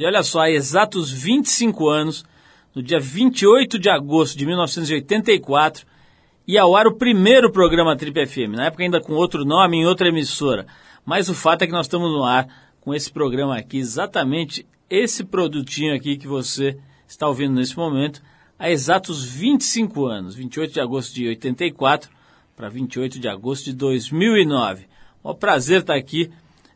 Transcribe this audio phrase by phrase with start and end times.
[0.00, 2.24] E olha só, há exatos 25 anos,
[2.74, 5.86] no dia 28 de agosto de 1984,
[6.48, 9.84] ia ao ar o primeiro programa Trip FM, na época ainda com outro nome, em
[9.84, 10.66] outra emissora.
[11.04, 12.48] Mas o fato é que nós estamos no ar
[12.80, 18.22] com esse programa aqui, exatamente esse produtinho aqui que você está ouvindo nesse momento,
[18.58, 22.10] há exatos 25 anos, 28 de agosto de 84
[22.56, 24.86] para 28 de agosto de 2009.
[25.22, 26.30] É um prazer estar aqui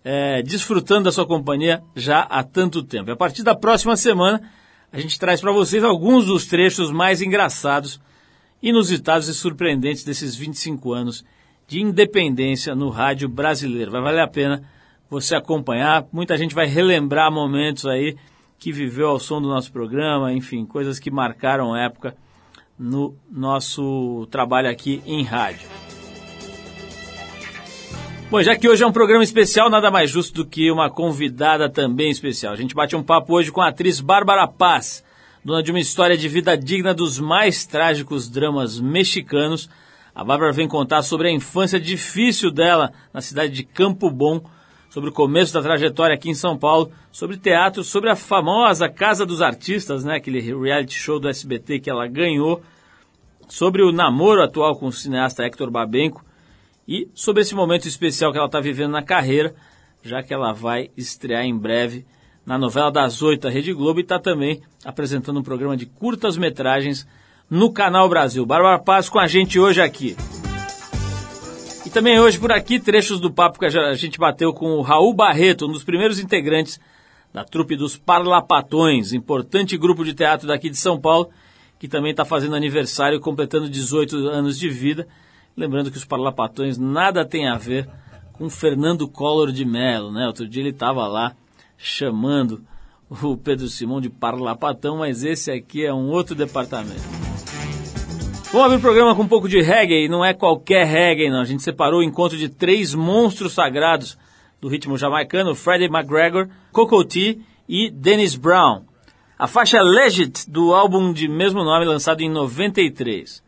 [0.04, 3.10] é, desfrutando da sua companhia já há tanto tempo.
[3.10, 4.40] A partir da próxima semana,
[4.92, 7.98] a gente traz para vocês alguns dos trechos mais engraçados,
[8.62, 11.24] inusitados e surpreendentes desses 25 anos
[11.66, 13.90] de independência no rádio brasileiro.
[13.90, 14.62] Vai valer a pena
[15.08, 16.06] você acompanhar.
[16.12, 18.16] Muita gente vai relembrar momentos aí
[18.58, 22.16] que viveu ao som do nosso programa, enfim, coisas que marcaram época
[22.78, 25.83] no nosso trabalho aqui em rádio.
[28.30, 31.68] Bom, já que hoje é um programa especial, nada mais justo do que uma convidada
[31.68, 32.52] também especial.
[32.52, 35.04] A gente bate um papo hoje com a atriz Bárbara Paz,
[35.44, 39.68] dona de uma história de vida digna dos mais trágicos dramas mexicanos.
[40.14, 44.42] A Bárbara vem contar sobre a infância difícil dela na cidade de Campo Bom,
[44.88, 49.26] sobre o começo da trajetória aqui em São Paulo, sobre teatro, sobre a famosa Casa
[49.26, 52.62] dos Artistas, né, aquele reality show do SBT que ela ganhou,
[53.48, 56.24] sobre o namoro atual com o cineasta Hector Babenco
[56.86, 59.54] e sobre esse momento especial que ela está vivendo na carreira,
[60.02, 62.04] já que ela vai estrear em breve
[62.44, 66.36] na novela das oito da Rede Globo e está também apresentando um programa de curtas
[66.36, 67.06] metragens
[67.48, 68.44] no Canal Brasil.
[68.44, 70.14] Bárbara Paz com a gente hoje aqui
[71.94, 75.66] também hoje por aqui trechos do papo que a gente bateu com o Raul Barreto,
[75.66, 76.80] um dos primeiros integrantes
[77.32, 81.30] da trupe dos Parlapatões, importante grupo de teatro daqui de São Paulo,
[81.78, 85.06] que também está fazendo aniversário, completando 18 anos de vida.
[85.56, 87.88] Lembrando que os Parlapatões nada tem a ver
[88.32, 90.26] com Fernando Collor de Mello, né?
[90.26, 91.36] Outro dia ele estava lá
[91.76, 92.64] chamando
[93.22, 97.02] o Pedro Simão de Parlapatão, mas esse aqui é um outro departamento.
[98.50, 101.40] Vamos abrir o programa com um pouco de reggae, não é qualquer reggae não.
[101.40, 104.18] A gente separou o encontro de três monstros sagrados
[104.60, 107.38] do ritmo jamaicano, Freddie McGregor, Coco T
[107.68, 108.82] e Dennis Brown.
[109.38, 113.43] A faixa Legit do álbum de mesmo nome lançado em 93.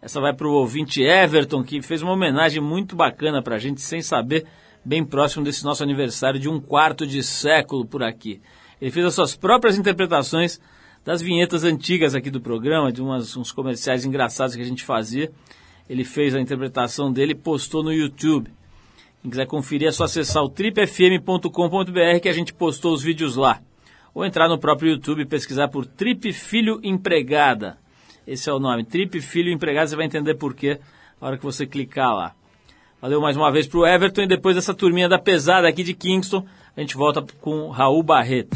[0.00, 3.80] Essa vai para o ouvinte Everton, que fez uma homenagem muito bacana para a gente,
[3.80, 4.46] sem saber,
[4.84, 8.40] bem próximo desse nosso aniversário de um quarto de século por aqui.
[8.80, 10.60] Ele fez as suas próprias interpretações
[11.04, 15.32] das vinhetas antigas aqui do programa, de umas, uns comerciais engraçados que a gente fazia.
[15.88, 18.50] Ele fez a interpretação dele e postou no YouTube.
[19.20, 23.60] Quem quiser conferir é só acessar o tripfm.com.br que a gente postou os vídeos lá.
[24.14, 27.78] Ou entrar no próprio YouTube e pesquisar por Trip Filho Empregada.
[28.28, 30.78] Esse é o nome, Trip Filho Empregada, você vai entender por quê
[31.18, 32.34] na hora que você clicar lá.
[33.00, 36.44] Valeu mais uma vez pro Everton e depois dessa turminha da pesada aqui de Kingston,
[36.76, 38.54] a gente volta com Raul Barreto.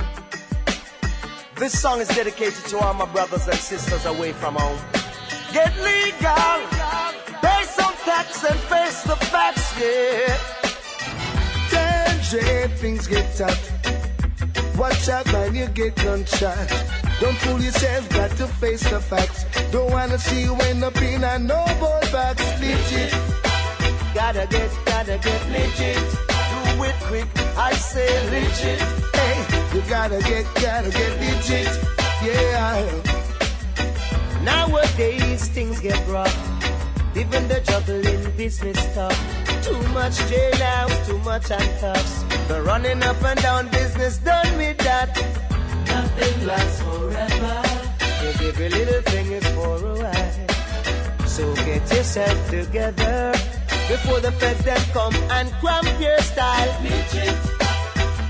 [1.56, 4.76] This song is dedicated to all my brothers and sisters away from home.
[5.54, 6.68] Get legal,
[7.40, 10.36] pay some tax and face the facts, yeah.
[11.70, 13.70] Danger, things get tough.
[14.76, 17.11] Watch out you get gunshot.
[17.22, 19.44] Don't fool yourself, got to face the facts.
[19.70, 22.42] Don't wanna see you end up in a no boy box.
[22.60, 23.12] Legit.
[24.12, 26.02] Gotta get, gotta get legit.
[26.50, 28.80] Do it quick, I say legit.
[29.14, 29.36] Hey,
[29.72, 31.70] you gotta get, gotta get legit.
[32.24, 32.90] Yeah.
[34.42, 36.36] Nowadays things get rough.
[37.14, 39.16] Even the juggling business tough.
[39.62, 42.24] Too much jailhouse, too much handcuffs.
[42.48, 45.51] The running up and down business done with that.
[45.94, 47.56] Nothing lasts forever.
[48.20, 51.26] Cause every little thing is for a while.
[51.26, 53.32] So get yourself together
[53.88, 56.72] before the feds then come and cramp your style.
[56.82, 57.36] Legit.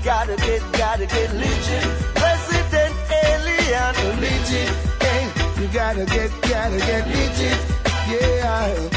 [0.03, 1.87] Gotta get, gotta get legit.
[2.21, 4.69] President alien legit.
[5.05, 5.23] Hey,
[5.61, 7.59] you gotta get, gotta get legit.
[8.11, 8.89] Yeah.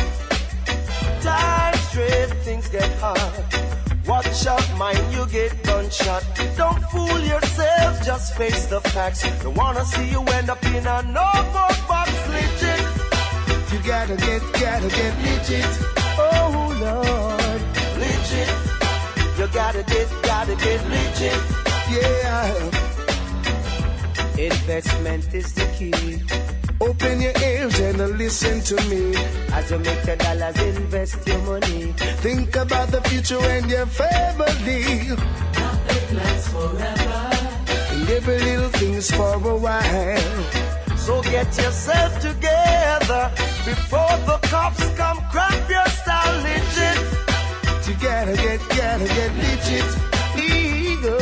[1.21, 3.86] Time straight, things get hard.
[4.07, 6.23] Watch out, mind you get gunshot.
[6.57, 9.23] Don't fool yourself, just face the facts.
[9.43, 12.81] Don't wanna see you end up in a no more box legit.
[13.73, 15.73] You gotta get, gotta get legit.
[16.19, 17.63] Oh Lord,
[17.99, 18.77] legit.
[19.39, 21.43] You gotta get, gotta get legit.
[21.91, 22.87] Yeah.
[24.39, 26.56] Investment is the key.
[26.81, 29.15] Open your ears and listen to me.
[29.53, 31.93] As you make your dollars, invest your money.
[32.25, 35.09] Think about the future and your family.
[35.09, 37.31] Nothing lasts forever.
[37.93, 40.97] And every little thing's for a while.
[40.97, 43.31] So get yourself together
[43.65, 47.27] before the cops come cramp your style legit
[48.01, 49.91] gotta get, gotta get legit.
[50.37, 51.13] Legal.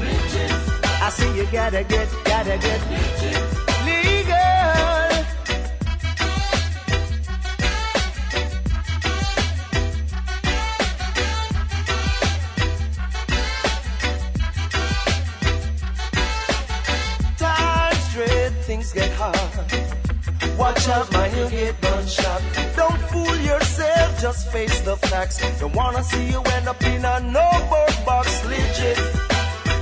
[0.00, 0.52] Legit.
[1.02, 3.51] I see you gotta get, gotta get legal.
[18.82, 20.58] Things get hard.
[20.58, 22.42] Watch out, man, you get gunshot.
[22.76, 25.38] Don't fool yourself, just face the facts.
[25.60, 27.48] Don't wanna see you end up in a no
[28.06, 28.98] box legit.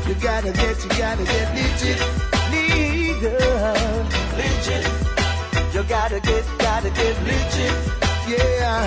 [0.07, 2.01] You gotta get, you gotta get legit,
[2.53, 4.05] legal,
[4.39, 4.87] legit.
[5.75, 7.77] You gotta get, gotta get legit,
[8.33, 8.87] yeah.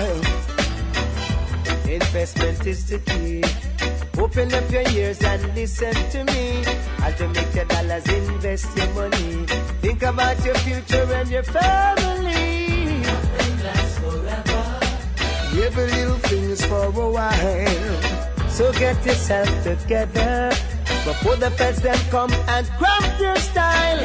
[1.88, 3.42] Investment is the key.
[4.18, 6.64] Open up your ears and listen to me.
[7.02, 9.63] As you make your dollars, invest your money.
[9.84, 13.02] Think about your future and your family.
[13.02, 14.62] Nothing lasts forever.
[15.62, 18.48] Every little thing is for a while.
[18.48, 20.48] So get yourself together
[21.04, 24.00] before the feds them come and cramp your style.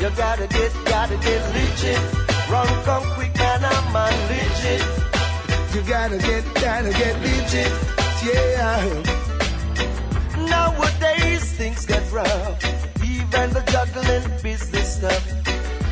[0.00, 2.02] You gotta get, gotta get legit.
[2.50, 4.82] Run, come quick, man, I'm on legit.
[5.74, 7.72] You gotta get, gotta get legit,
[8.26, 9.02] yeah.
[10.50, 12.58] Nowadays things get rough,
[13.04, 13.69] even the
[14.42, 15.22] business stuff.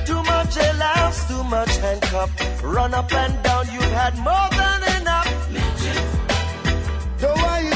[0.06, 2.30] Too much allowance, too much handcuff.
[2.62, 5.28] Run up and down, you've had more than enough.
[7.20, 7.67] So why you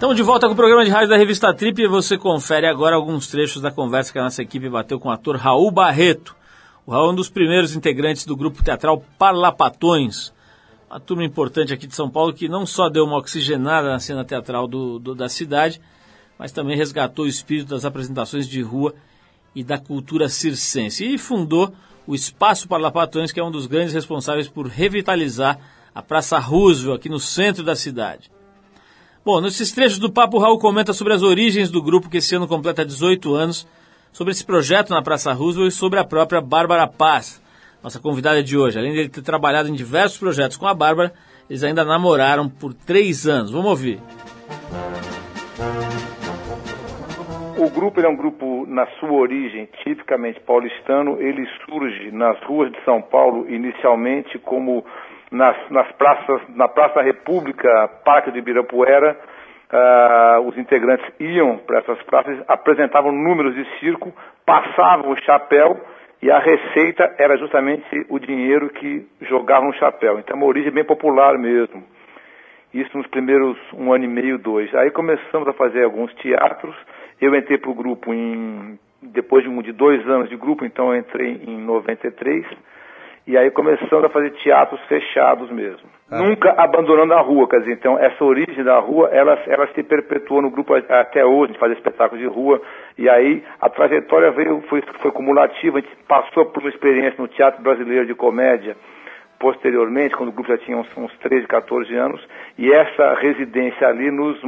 [0.00, 2.96] Estamos de volta com o programa de rádio da revista Trip e você confere agora
[2.96, 6.34] alguns trechos da conversa que a nossa equipe bateu com o ator Raul Barreto.
[6.86, 10.32] O Raul é um dos primeiros integrantes do grupo teatral Parlapatões,
[10.90, 14.24] uma turma importante aqui de São Paulo que não só deu uma oxigenada na cena
[14.24, 15.82] teatral do, do, da cidade,
[16.38, 18.94] mas também resgatou o espírito das apresentações de rua
[19.54, 21.04] e da cultura circense.
[21.04, 21.74] E fundou
[22.06, 25.58] o Espaço Parlapatões, que é um dos grandes responsáveis por revitalizar
[25.94, 28.30] a Praça Roosevelt, aqui no centro da cidade.
[29.22, 32.34] Bom, nesses trechos do papo, o Raul comenta sobre as origens do grupo que esse
[32.34, 33.68] ano completa 18 anos,
[34.10, 37.38] sobre esse projeto na Praça Roosevelt e sobre a própria Bárbara Paz,
[37.82, 38.78] nossa convidada de hoje.
[38.78, 41.12] Além de ter trabalhado em diversos projetos com a Bárbara,
[41.50, 43.50] eles ainda namoraram por três anos.
[43.50, 44.00] Vamos ouvir.
[47.58, 51.20] O grupo é um grupo, na sua origem, tipicamente paulistano.
[51.20, 54.82] Ele surge nas ruas de São Paulo, inicialmente como
[55.30, 59.16] nas, nas praças, na Praça República, Parque de Ibirapuera,
[59.72, 64.12] uh, os integrantes iam para essas praças, apresentavam números de circo,
[64.44, 65.80] passavam o chapéu
[66.22, 70.18] e a receita era justamente o dinheiro que jogavam no chapéu.
[70.18, 71.82] Então, é uma origem bem popular mesmo.
[72.74, 74.72] Isso nos primeiros um ano e meio, dois.
[74.74, 76.74] Aí começamos a fazer alguns teatros.
[77.20, 80.92] Eu entrei para o grupo em depois de, um, de dois anos de grupo, então
[80.92, 82.44] eu entrei em 93
[83.30, 85.88] e aí começando a fazer teatros fechados mesmo.
[86.10, 86.18] Ah.
[86.18, 90.42] Nunca abandonando a rua, quer dizer, então essa origem da rua, ela, ela se perpetuou
[90.42, 92.60] no grupo até hoje, de fazer espetáculos de rua,
[92.98, 97.28] e aí a trajetória veio, foi, foi cumulativa, a gente passou por uma experiência no
[97.28, 98.76] Teatro Brasileiro de Comédia,
[99.38, 102.20] posteriormente, quando o grupo já tinha uns, uns 13, 14 anos,
[102.58, 104.38] e essa residência ali nos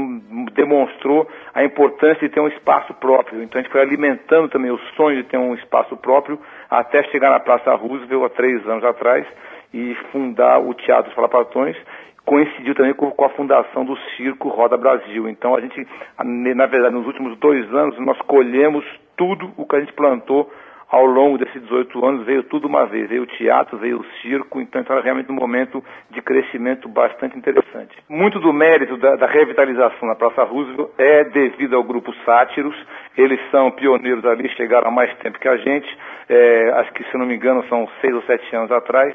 [0.52, 3.42] demonstrou a importância de ter um espaço próprio.
[3.44, 6.38] Então a gente foi alimentando também o sonho de ter um espaço próprio
[6.72, 9.26] até chegar na Praça Roosevelt há três anos atrás
[9.74, 11.76] e fundar o Teatro Falapatões.
[12.24, 15.28] Coincidiu também com, com a fundação do Circo Roda Brasil.
[15.28, 15.86] Então a gente,
[16.24, 18.84] na verdade, nos últimos dois anos, nós colhemos
[19.16, 20.50] tudo o que a gente plantou
[20.92, 24.60] ao longo desses 18 anos veio tudo uma vez, veio o teatro, veio o circo,
[24.60, 27.96] então era realmente um momento de crescimento bastante interessante.
[28.10, 32.76] Muito do mérito da, da revitalização na Praça Roosevelt é devido ao grupo Sátiros,
[33.16, 37.16] eles são pioneiros ali, chegaram há mais tempo que a gente, é, acho que se
[37.16, 39.14] não me engano são seis ou sete anos atrás,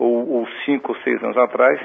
[0.00, 1.80] ou, ou cinco ou seis anos atrás,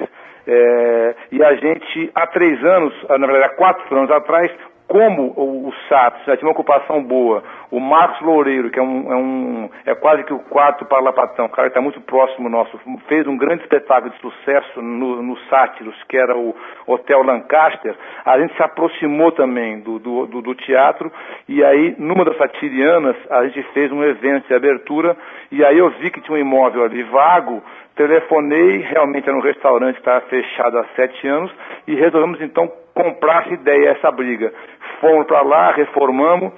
[0.48, 4.50] é, e a gente, há três anos, na verdade há quatro anos atrás,
[4.88, 9.16] como o, o já tinha uma ocupação boa, o Marcos Loureiro, que é um, é,
[9.16, 13.26] um, é quase que o quarto parlapatão, o cara que está muito próximo nosso, fez
[13.26, 16.54] um grande espetáculo de sucesso no, no Sátiros, que era o
[16.86, 21.12] Hotel Lancaster, a gente se aproximou também do, do, do, do teatro,
[21.46, 25.16] e aí, numa das satirianas, a gente fez um evento de abertura,
[25.52, 27.62] e aí eu vi que tinha um imóvel ali vago,
[27.94, 31.52] telefonei, realmente era um restaurante que estava fechado há sete anos,
[31.86, 34.52] e resolvemos então comprasse ideia essa briga.
[35.00, 36.52] Fomos para lá, reformamos,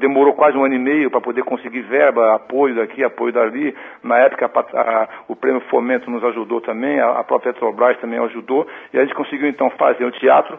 [0.00, 3.72] demorou quase um ano e meio para poder conseguir verba, apoio daqui, apoio dali.
[4.02, 8.18] Na época a, a, o Prêmio Fomento nos ajudou também, a, a própria Petrobras também
[8.18, 10.58] ajudou, e a gente conseguiu então fazer o teatro.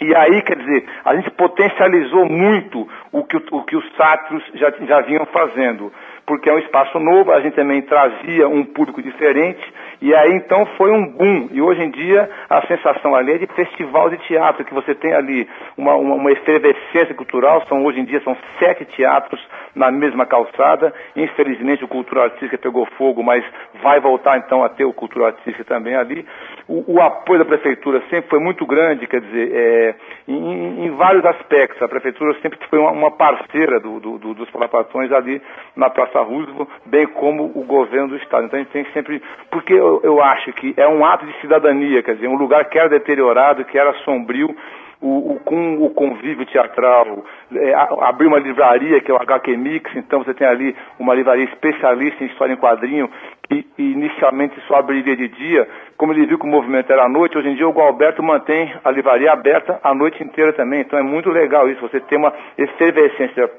[0.00, 4.70] E aí, quer dizer, a gente potencializou muito o que, o que os sátiros já,
[4.70, 5.92] já vinham fazendo
[6.32, 9.62] porque é um espaço novo, a gente também trazia um público diferente,
[10.00, 11.48] e aí então foi um boom.
[11.52, 15.12] E hoje em dia a sensação ali é de festival de teatro, que você tem
[15.12, 15.46] ali
[15.76, 20.94] uma, uma, uma efervescência cultural, são hoje em dia são sete teatros na mesma calçada.
[21.14, 23.44] Infelizmente o cultural artística pegou fogo, mas
[23.82, 26.26] vai voltar então a ter o cultural artística também ali.
[26.66, 29.94] O, o apoio da prefeitura sempre foi muito grande, quer dizer, é,
[30.26, 31.82] em, em, vários aspectos.
[31.82, 35.42] A prefeitura sempre foi uma, uma parceira do, do, do, dos palapatões ali
[35.76, 38.46] na Praça Roosevelt, bem como o governo do Estado.
[38.46, 39.22] Então a gente tem sempre.
[39.50, 42.78] Porque eu, eu acho que é um ato de cidadania, quer dizer, um lugar que
[42.78, 44.54] era deteriorado, que era sombrio
[45.02, 49.90] o, o, com o convívio teatral, é, abrir uma livraria que é o HQ Mix,
[49.96, 53.10] então você tem ali uma livraria especialista em história em quadrinho,
[53.48, 57.36] que inicialmente só abriria de dia, como ele viu que o movimento era à noite,
[57.36, 61.02] hoje em dia o Gualberto mantém a livraria aberta a noite inteira também, então é
[61.02, 63.50] muito legal isso, você ter uma efervescência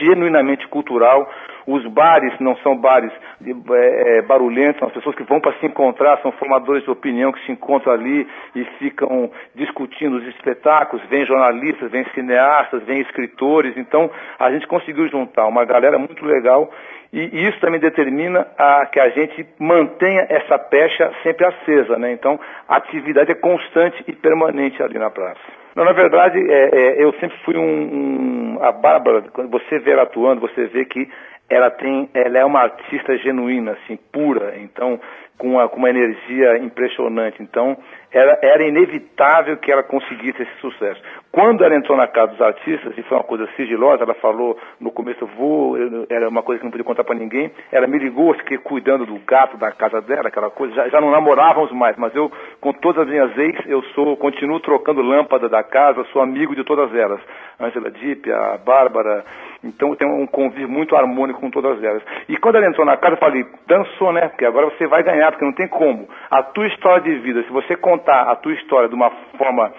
[0.00, 1.28] genuinamente cultural,
[1.66, 3.12] os bares não são bares
[3.44, 7.44] é, barulhentos, são as pessoas que vão para se encontrar, são formadores de opinião que
[7.46, 11.04] se encontram ali e ficam discutindo os espetáculos.
[11.08, 13.76] Vêm jornalistas, vêm cineastas, vêm escritores.
[13.76, 16.70] Então, a gente conseguiu juntar uma galera muito legal
[17.12, 22.10] e isso também determina a, que a gente mantenha essa pecha sempre acesa, né?
[22.10, 25.61] Então, a atividade é constante e permanente ali na praça.
[25.74, 29.92] Não, na verdade, é, é, eu sempre fui um, um, A Bárbara, quando você vê
[29.92, 31.08] ela atuando, você vê que
[31.48, 35.00] ela tem, ela é uma artista genuína, assim, pura, então,
[35.38, 37.42] com uma, com uma energia impressionante.
[37.42, 37.76] Então,
[38.12, 41.00] era, era inevitável que ela conseguisse esse sucesso.
[41.32, 44.90] Quando ela entrou na casa dos artistas, e foi uma coisa sigilosa, ela falou no
[44.90, 45.76] começo, vou,
[46.10, 49.18] era uma coisa que não podia contar para ninguém, ela me ligou, fiquei cuidando do
[49.26, 53.02] gato da casa dela, aquela coisa, já, já não namorávamos mais, mas eu, com todas
[53.02, 57.20] as minhas ex, eu sou, continuo trocando lâmpada da casa, sou amigo de todas elas.
[57.58, 59.24] Angela Dipp, a Bárbara,
[59.64, 62.02] então eu tenho um convívio muito harmônico com todas elas.
[62.28, 64.28] E quando ela entrou na casa, eu falei, dançou, né?
[64.28, 66.08] Porque agora você vai ganhar, porque não tem como.
[66.30, 69.72] A tua história de vida, se você contar a tua história de uma forma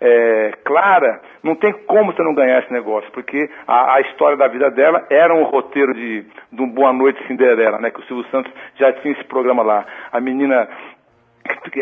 [0.00, 4.46] é, clara, não tem como você não ganhar esse negócio, porque a, a, história da
[4.48, 7.90] vida dela era um roteiro de, de um Boa Noite Cinderela, né?
[7.90, 9.84] Que o Silvio Santos já tinha esse programa lá.
[10.12, 10.68] A menina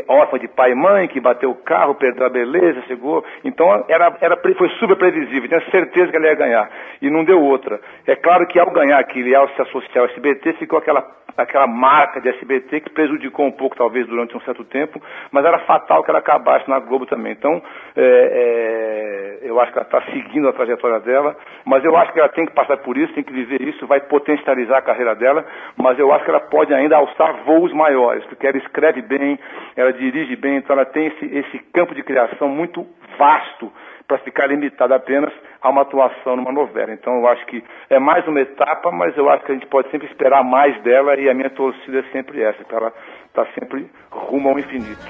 [0.09, 3.25] órfã de pai e mãe, que bateu o carro, perdeu a beleza, chegou.
[3.45, 6.71] Então era, era, foi super previsível, tinha certeza que ela ia ganhar.
[7.01, 7.81] E não deu outra.
[8.07, 11.07] É claro que ao ganhar aquilo e ao se associar ao SBT, ficou aquela,
[11.37, 15.01] aquela marca de SBT que prejudicou um pouco, talvez, durante um certo tempo,
[15.31, 17.33] mas era fatal que ela acabasse na Globo também.
[17.33, 17.63] Então,
[17.97, 22.21] é, é, eu acho que ela está seguindo a trajetória dela, mas eu acho que
[22.21, 25.45] ela tem que passar por isso, tem que viver isso, vai potencializar a carreira dela,
[25.77, 29.39] mas eu acho que ela pode ainda alçar voos maiores, porque ela escreve bem,
[29.77, 32.87] ela dirige bem, então ela tem esse, esse campo de criação muito
[33.19, 33.73] vasto
[34.07, 35.33] para ficar limitada apenas
[35.65, 36.93] a uma atuação numa novela.
[36.93, 39.91] Então eu acho que é mais uma etapa, mas eu acho que a gente pode
[39.91, 42.93] sempre esperar mais dela e a minha torcida é sempre essa, para ela
[43.29, 45.03] estar tá sempre rumo ao infinito.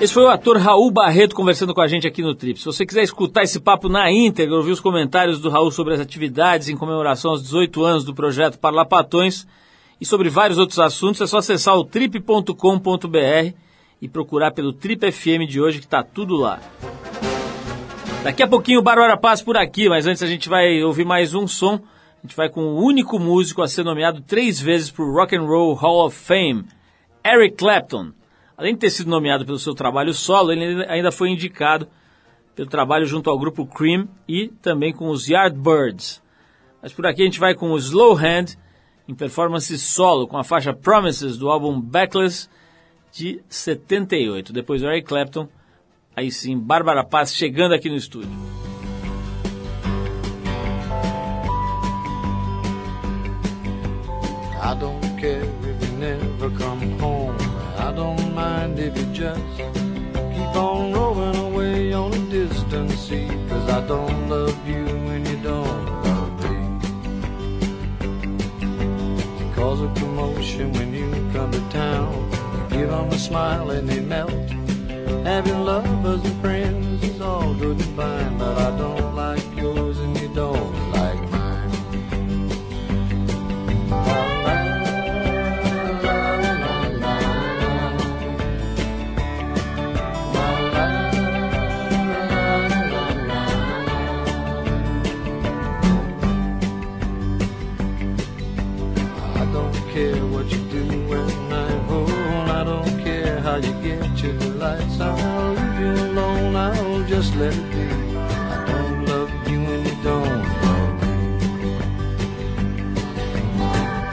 [0.00, 2.58] Esse foi o ator Raul Barreto conversando com a gente aqui no Trip.
[2.58, 6.00] Se você quiser escutar esse papo na íntegra, ouvir os comentários do Raul sobre as
[6.00, 9.46] atividades em comemoração aos 18 anos do projeto Parlapatões,
[10.00, 13.52] e sobre vários outros assuntos, é só acessar o trip.com.br
[14.00, 16.60] e procurar pelo Trip FM de hoje que está tudo lá.
[18.22, 21.34] Daqui a pouquinho o Bárbara Paz por aqui, mas antes a gente vai ouvir mais
[21.34, 21.74] um som.
[21.74, 25.36] A gente vai com o único músico a ser nomeado três vezes para o Rock
[25.36, 26.64] and Roll Hall of Fame,
[27.24, 28.12] Eric Clapton.
[28.56, 31.86] Além de ter sido nomeado pelo seu trabalho solo, ele ainda foi indicado
[32.56, 36.20] pelo trabalho junto ao grupo Cream e também com os Yardbirds.
[36.82, 38.56] Mas por aqui a gente vai com o Slow Hand
[39.06, 42.50] em performance solo com a faixa Promises do álbum Backless
[43.12, 44.52] de 78.
[44.52, 45.48] Depois o Eric Clapton,
[46.18, 48.30] aí sim, Bárbara Paz chegando aqui no estúdio.
[54.60, 57.36] I don't care if you never come home.
[57.78, 63.28] I don't mind if you just keep on rolling away on a distant sea.
[63.48, 65.88] Cause I don't love you when you don't.
[69.54, 72.12] cause a commotion when you come to town.
[72.70, 74.67] You give them a smile and they melt.
[75.24, 79.57] Having lovers and friends is all good and fine, but I don't like
[104.68, 105.00] lights.
[105.00, 107.86] I'll leave you alone, I'll just let it be.
[108.54, 111.16] I don't love you and you don't love me.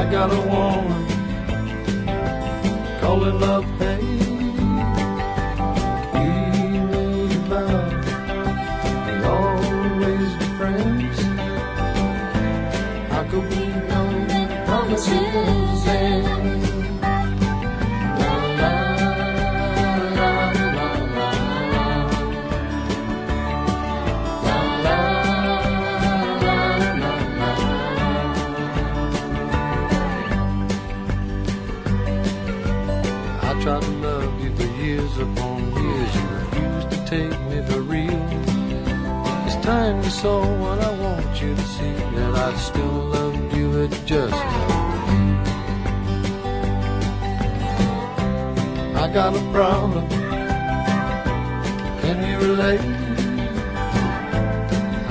[0.00, 1.02] I got a woman
[3.00, 4.09] calling love hate.
[39.90, 41.92] You saw what I want you to see.
[42.14, 44.32] That I still loved you at just.
[49.02, 50.08] I got a problem.
[52.02, 52.80] Can you relate?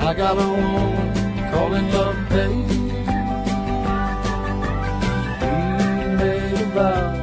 [0.08, 2.70] I got a woman calling love hate.
[5.44, 7.20] We made a vow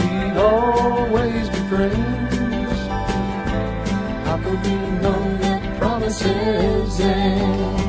[0.00, 2.80] we'd always be friends.
[4.26, 5.27] How could we know
[6.08, 6.24] 世
[6.88, 7.87] 界。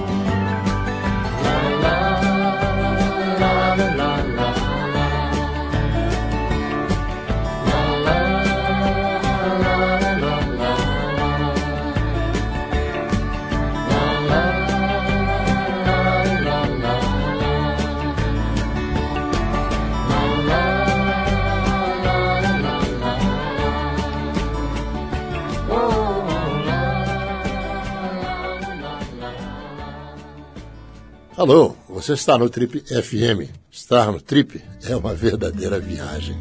[31.39, 33.49] Alô, você está no Trip FM.
[33.71, 36.37] Estar no Trip é uma verdadeira viagem.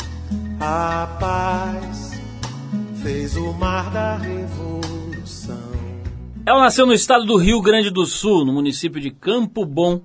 [0.58, 2.20] A paz
[3.00, 5.70] fez o mar da revolução.
[6.44, 10.02] Ela nasceu no estado do Rio Grande do Sul, no município de Campo Bom,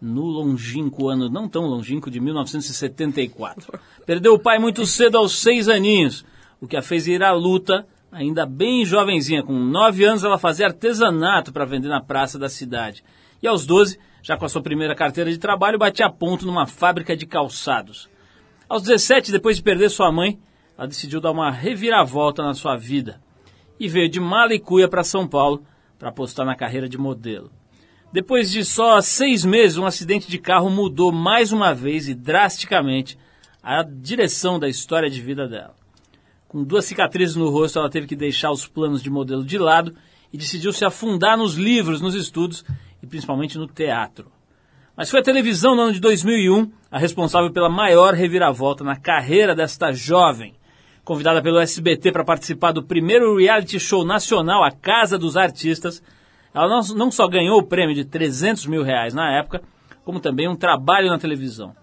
[0.00, 3.76] no longínquo ano, não tão longínquo, de 1974.
[4.06, 6.24] Perdeu o pai muito cedo, aos seis aninhos,
[6.60, 9.42] o que a fez ir à luta, ainda bem jovenzinha.
[9.42, 13.02] Com nove anos, ela fazia artesanato para vender na praça da cidade.
[13.42, 17.16] E aos 12, já com a sua primeira carteira de trabalho, batia ponto numa fábrica
[17.16, 18.08] de calçados.
[18.68, 20.38] Aos 17, depois de perder sua mãe,
[20.76, 23.20] ela decidiu dar uma reviravolta na sua vida
[23.80, 25.64] e veio de Malicuia para São Paulo
[25.98, 27.50] para apostar na carreira de modelo.
[28.12, 33.18] Depois de só seis meses, um acidente de carro mudou mais uma vez e drasticamente
[33.62, 35.74] a direção da história de vida dela.
[36.46, 39.94] Com duas cicatrizes no rosto, ela teve que deixar os planos de modelo de lado
[40.32, 42.64] e decidiu se afundar nos livros, nos estudos
[43.02, 44.30] e principalmente no teatro.
[44.96, 49.54] Mas foi a televisão no ano de 2001 a responsável pela maior reviravolta na carreira
[49.54, 50.54] desta jovem.
[51.04, 56.02] Convidada pelo SBT para participar do primeiro reality show nacional, A Casa dos Artistas,
[56.52, 59.62] ela não, só ganhou o prêmio de 300 mil reais na época,
[60.04, 61.74] como também um trabalho na televisão.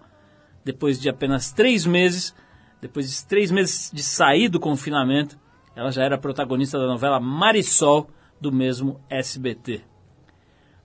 [0.64, 2.34] Depois de apenas três meses,
[2.80, 5.38] depois de três meses de sair do confinamento,
[5.74, 9.95] ela já era protagonista da novela Marisol, do mesmo SBT.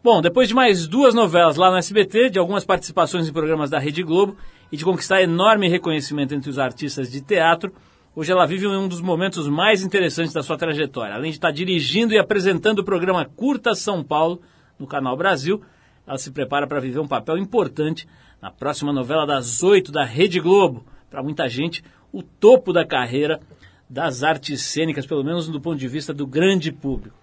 [0.03, 3.77] Bom, depois de mais duas novelas lá no SBT, de algumas participações em programas da
[3.77, 4.35] Rede Globo
[4.71, 7.71] e de conquistar enorme reconhecimento entre os artistas de teatro,
[8.15, 11.13] hoje ela vive um dos momentos mais interessantes da sua trajetória.
[11.13, 14.41] Além de estar dirigindo e apresentando o programa Curta São Paulo
[14.79, 15.61] no Canal Brasil,
[16.07, 18.07] ela se prepara para viver um papel importante
[18.41, 20.83] na próxima novela das oito da Rede Globo.
[21.11, 23.39] Para muita gente, o topo da carreira
[23.87, 27.20] das artes cênicas, pelo menos do ponto de vista do grande público.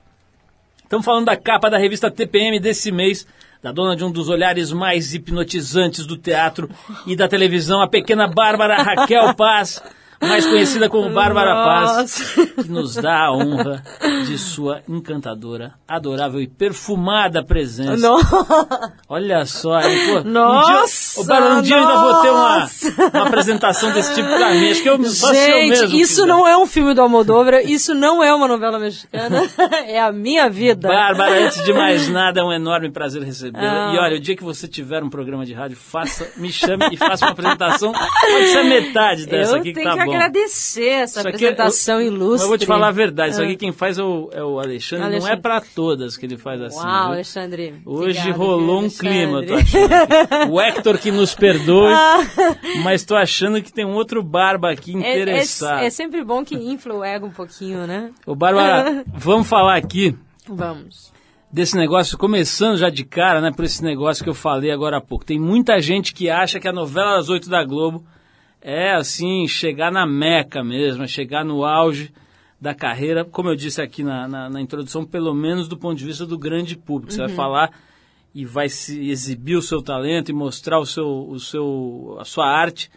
[0.89, 3.27] Estamos falando da capa da revista TPM desse mês,
[3.63, 6.67] da dona de um dos olhares mais hipnotizantes do teatro
[7.07, 9.83] e da televisão, a pequena Bárbara Raquel Paz,
[10.21, 13.83] mais conhecida como Bárbara Paz, que nos dá a honra
[14.27, 17.97] de sua encantadora, adorável e perfumada presença.
[17.97, 18.93] Nossa!
[19.09, 22.69] Olha só, aí, pô, Nossa, um dia, Bárbara, um dia eu ainda vou ter uma,
[23.15, 24.71] uma apresentação desse tipo pra mim.
[24.71, 25.99] Acho que eu faço eu Gente, mesmo.
[25.99, 29.43] isso não é um filme do Almodóvar, isso não é uma novela mexicana,
[29.87, 30.89] é a minha vida.
[30.89, 33.91] Bárbara, antes de mais nada, é um enorme prazer recebê-la.
[33.91, 33.95] Ah.
[33.95, 36.97] E olha, o dia que você tiver um programa de rádio, faça, me chame e
[36.97, 37.93] faça uma apresentação.
[37.93, 40.15] Pode ser metade dessa Eu aqui que tá que bom.
[40.17, 42.45] agradecer essa aqui é- apresentação eu, ilustre.
[42.45, 43.45] Eu vou te falar a verdade, isso Ah.
[43.45, 45.41] aqui quem faz é o, é o Alexandre, não é Alexandre.
[45.43, 46.79] pra todas que ele faz assim.
[46.79, 47.13] Uau?
[47.13, 47.75] Alexandre.
[47.87, 49.95] Hoje Obrigada, rolou um clima, tô Alexandre?
[49.95, 50.53] achando.
[50.53, 52.21] O Hector que nos perdoe, Ah.
[52.83, 55.83] mas tô achando que tem um outro barba aqui É, é, interessado.
[55.83, 58.11] é sempre bom que infla o ego um pouquinho, né?
[58.27, 60.17] Ô, Bárbara, vamos falar aqui
[60.49, 61.13] Vamos.
[61.53, 65.01] desse negócio, começando já de cara, né, por esse negócio que eu falei agora há
[65.01, 65.25] pouco.
[65.25, 68.05] Tem muita gente que acha que a novela das oito da Globo
[68.61, 72.13] é assim, chegar na meca mesmo, é chegar no auge
[72.61, 76.05] da carreira, como eu disse aqui na, na, na introdução, pelo menos do ponto de
[76.05, 77.13] vista do grande público.
[77.13, 77.71] Você vai falar
[78.35, 82.47] e vai se exibir o seu talento e mostrar o seu, o seu, a sua
[82.47, 82.91] arte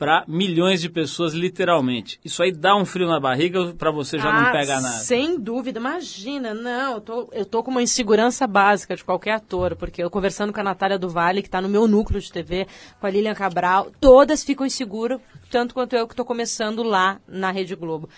[0.00, 2.18] para milhões de pessoas, literalmente.
[2.24, 4.94] Isso aí dá um frio na barriga para você já não Ah, pegar nada.
[4.94, 9.76] Sem dúvida, imagina, não, eu tô, eu tô com uma insegurança básica de qualquer ator,
[9.76, 12.66] porque eu conversando com a Natália do Vale, que está no meu núcleo de TV,
[12.98, 17.50] com a Lilian Cabral, todas ficam inseguras, tanto quanto eu que estou começando lá na
[17.50, 18.08] Rede Globo.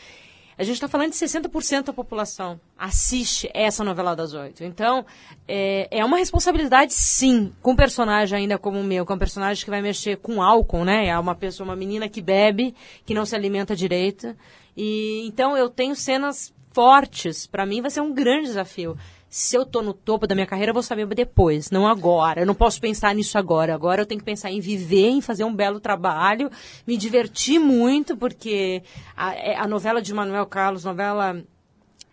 [0.58, 4.62] A gente está falando de 60% da população assiste essa novela das oito.
[4.64, 5.04] Então,
[5.48, 9.64] é, é uma responsabilidade, sim, com um personagem ainda como o meu, é um personagem
[9.64, 11.06] que vai mexer com álcool, né?
[11.06, 12.74] É uma pessoa, uma menina que bebe,
[13.06, 14.36] que não se alimenta direito.
[14.76, 17.46] E então eu tenho cenas fortes.
[17.46, 18.96] Para mim vai ser um grande desafio.
[19.34, 22.42] Se eu tô no topo da minha carreira, eu vou saber depois, não agora.
[22.42, 23.74] Eu não posso pensar nisso agora.
[23.74, 26.50] Agora eu tenho que pensar em viver, em fazer um belo trabalho,
[26.86, 28.82] me divertir muito, porque
[29.16, 31.42] a, é- a novela de Manuel Carlos, novela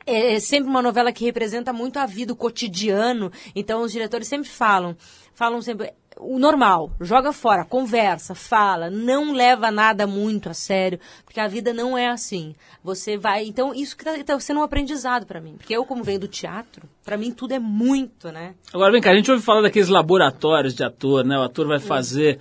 [0.06, 3.30] é é sempre uma novela que representa muito a vida, o cotidiano.
[3.54, 4.96] Então os diretores sempre falam,
[5.34, 11.40] falam sempre o normal, joga fora, conversa, fala, não leva nada muito a sério, porque
[11.40, 12.54] a vida não é assim.
[12.84, 16.20] Você vai, então isso que está sendo um aprendizado para mim, porque eu como venho
[16.20, 18.54] do teatro, para mim tudo é muito, né?
[18.74, 21.38] Agora vem cá, a gente ouve falar daqueles laboratórios de ator, né?
[21.38, 22.40] O ator vai fazer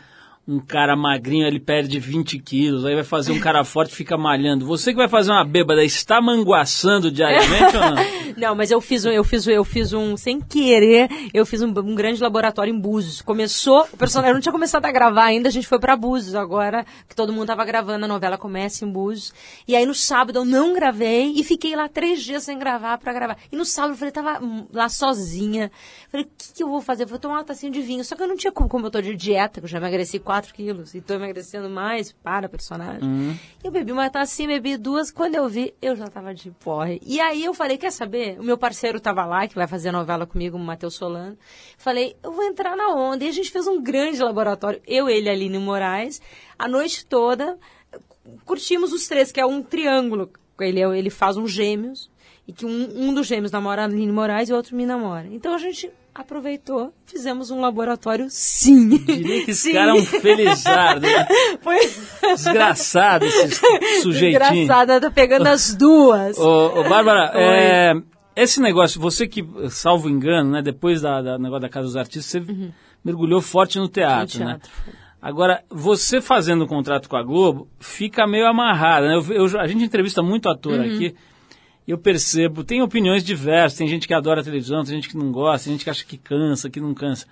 [0.48, 4.64] um cara magrinho, ele perde 20 quilos, aí vai fazer um cara forte fica malhando.
[4.64, 8.18] Você que vai fazer uma bêbada, está manguaçando diariamente ou não?
[8.38, 11.70] Não, mas eu fiz um, eu fiz, eu fiz um, sem querer, eu fiz um,
[11.70, 13.20] um grande laboratório em Búzios.
[13.20, 16.86] Começou, o personagem não tinha começado a gravar ainda, a gente foi pra Búzios agora,
[17.08, 19.34] que todo mundo tava gravando, a novela começa em Búzios.
[19.66, 23.12] E aí no sábado eu não gravei e fiquei lá três dias sem gravar pra
[23.12, 23.38] gravar.
[23.50, 24.40] E no sábado eu falei, tava
[24.72, 25.72] lá sozinha.
[26.08, 27.06] Falei, o que, que eu vou fazer?
[27.06, 28.04] Vou tomar uma tacinha de vinho.
[28.04, 30.20] Só que eu não tinha como, como eu tô de dieta, que eu já emagreci
[30.38, 33.36] 4 quilos e tô emagrecendo mais para personagem.
[33.62, 35.10] Eu bebi uma tacinha, bebi duas.
[35.10, 37.00] Quando eu vi, eu já tava de porre.
[37.04, 38.38] E aí eu falei, quer saber?
[38.38, 41.36] O meu parceiro tava lá, que vai fazer a novela comigo, o Matheus Solano.
[41.76, 43.24] Falei, eu vou entrar na onda.
[43.24, 44.80] E a gente fez um grande laboratório.
[44.86, 46.22] Eu, ele e a Aline Moraes.
[46.56, 47.58] A noite toda,
[48.44, 50.30] curtimos os três, que é um triângulo.
[50.60, 52.10] Ele, é- ele faz uns gêmeos.
[52.46, 55.26] E que um, um dos gêmeos namora a Aline Moraes e o outro me namora.
[55.30, 58.88] Então a gente aproveitou, fizemos um laboratório sim.
[58.98, 59.72] Diria que esse Sim.
[59.72, 61.26] cara é um felizardo, né?
[61.62, 61.78] Foi
[62.36, 64.62] desgraçado esse sujeitinho.
[64.62, 66.36] engraçada, tá pegando as duas.
[66.38, 67.94] Ô, ô, Bárbara, é,
[68.36, 72.26] esse negócio, você que, salvo engano, né, depois da, da negócio da Casa dos Artistas,
[72.46, 72.72] você
[73.04, 74.50] mergulhou forte no teatro, No né?
[74.60, 74.70] teatro.
[75.20, 79.14] Agora, você fazendo um contrato com a Globo, fica meio amarrada, né?
[79.16, 81.14] Eu, eu- a gente entrevista muito ator aqui, e
[81.88, 85.32] eu percebo, tem opiniões diversas, tem gente que adora a televisão, tem gente que não
[85.32, 87.26] gosta, tem gente que acha que cansa, que não cansa.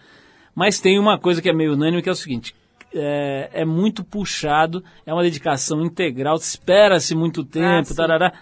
[0.54, 2.54] Mas tem uma coisa que é meio unânime, que é o seguinte,
[2.94, 7.94] é, é muito puxado, é uma dedicação integral, espera-se muito tempo, sim.
[7.94, 8.32] tarará,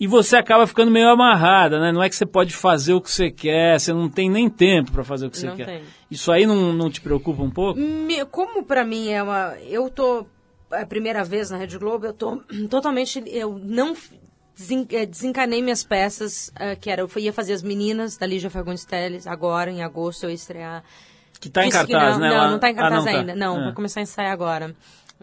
[0.00, 1.92] e você acaba ficando meio amarrada, né?
[1.92, 4.90] Não é que você pode fazer o que você quer, você não tem nem tempo
[4.90, 5.66] para fazer o que você Não quer.
[5.66, 5.82] tem.
[6.10, 7.78] Isso aí não, não te preocupa um pouco?
[8.32, 9.56] Como pra mim é uma.
[9.60, 10.26] Eu tô.
[10.72, 13.22] É a primeira vez na Rede Globo, eu tô totalmente.
[13.26, 13.94] Eu não
[14.56, 17.02] desencanei minhas peças, eh, que era.
[17.02, 20.84] Eu ia fazer as meninas da Lígia Fagundes Teles, agora, em agosto, eu ia estrear.
[21.40, 22.28] Que tá em Disse que cartaz, não, né?
[22.36, 23.10] Não, não tá em Ah, cartaz tá.
[23.10, 23.34] ainda.
[23.34, 23.64] Não, É.
[23.64, 24.74] vai começar a ensaiar agora.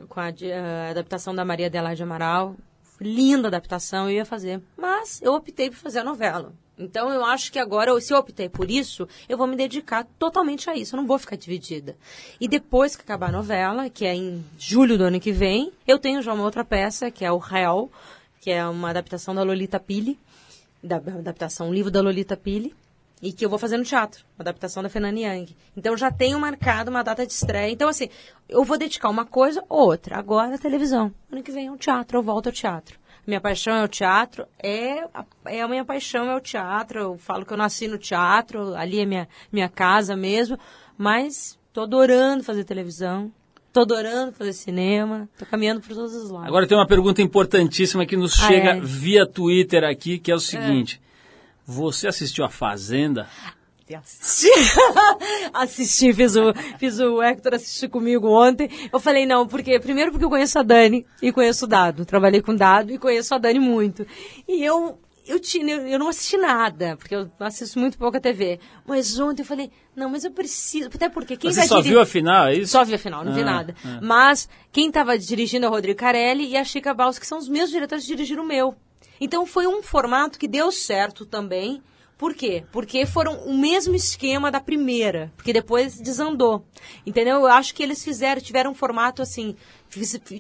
[0.09, 2.55] Com a, de- a adaptação da Maria Adelaide Amaral.
[2.99, 4.61] Linda adaptação, eu ia fazer.
[4.75, 6.51] Mas eu optei por fazer a novela.
[6.77, 10.69] Então eu acho que agora, se eu optei por isso, eu vou me dedicar totalmente
[10.69, 10.95] a isso.
[10.95, 11.95] Eu não vou ficar dividida.
[12.39, 15.97] E depois que acabar a novela, que é em julho do ano que vem, eu
[15.99, 17.89] tenho já uma outra peça, que é o Réu,
[18.39, 20.19] que é uma adaptação da Lolita Pili,
[20.83, 22.73] da adaptação, um livro da Lolita Pili,
[23.21, 25.55] e que eu vou fazer no teatro, uma adaptação da Fernanda Young.
[25.75, 27.71] Então já tenho marcado uma data de estreia.
[27.71, 28.09] Então, assim,
[28.47, 30.17] eu vou dedicar uma coisa ou outra.
[30.17, 31.13] Agora a televisão.
[31.31, 32.97] Ano que vem é o teatro, eu volto ao teatro.
[33.27, 36.99] Minha paixão é o teatro, é a, é a minha paixão é o teatro.
[36.99, 40.57] Eu falo que eu nasci no teatro, ali é minha, minha casa mesmo,
[40.97, 43.31] mas tô adorando fazer televisão,
[43.71, 46.47] tô adorando fazer cinema, tô caminhando por todos os lados.
[46.47, 48.79] Agora tem uma pergunta importantíssima que nos Ah, chega é?
[48.81, 51.01] via Twitter aqui, que é o seguinte.
[51.65, 53.27] Você assistiu a Fazenda?
[53.95, 54.49] Assisti.
[55.51, 58.69] assisti, fiz o, fiz o Hector assistir comigo ontem.
[58.91, 62.05] Eu falei, não, porque primeiro porque eu conheço a Dani e conheço o Dado.
[62.05, 64.05] Trabalhei com o Dado e conheço a Dani muito.
[64.47, 68.59] E eu, eu, tinha, eu, não assisti nada, porque eu assisto muito pouco a TV.
[68.85, 70.89] Mas ontem eu falei, não, mas eu preciso.
[70.93, 72.71] Até porque quem Você só viu a final, é isso?
[72.71, 73.75] Só vi a final, não vi Ah, nada.
[73.85, 73.99] ah.
[74.01, 77.47] Mas quem estava dirigindo é o Rodrigo Carelli e a Chica Baus, que são os
[77.47, 78.75] meus diretores que dirigiram o meu.
[79.21, 81.81] Então foi um formato que deu certo também,
[82.17, 82.65] Por quê?
[82.73, 86.65] Porque foram o mesmo esquema da primeira, porque depois desandou.
[87.05, 87.35] Entendeu?
[87.37, 89.55] Eu acho que eles fizeram, tiveram um formato assim,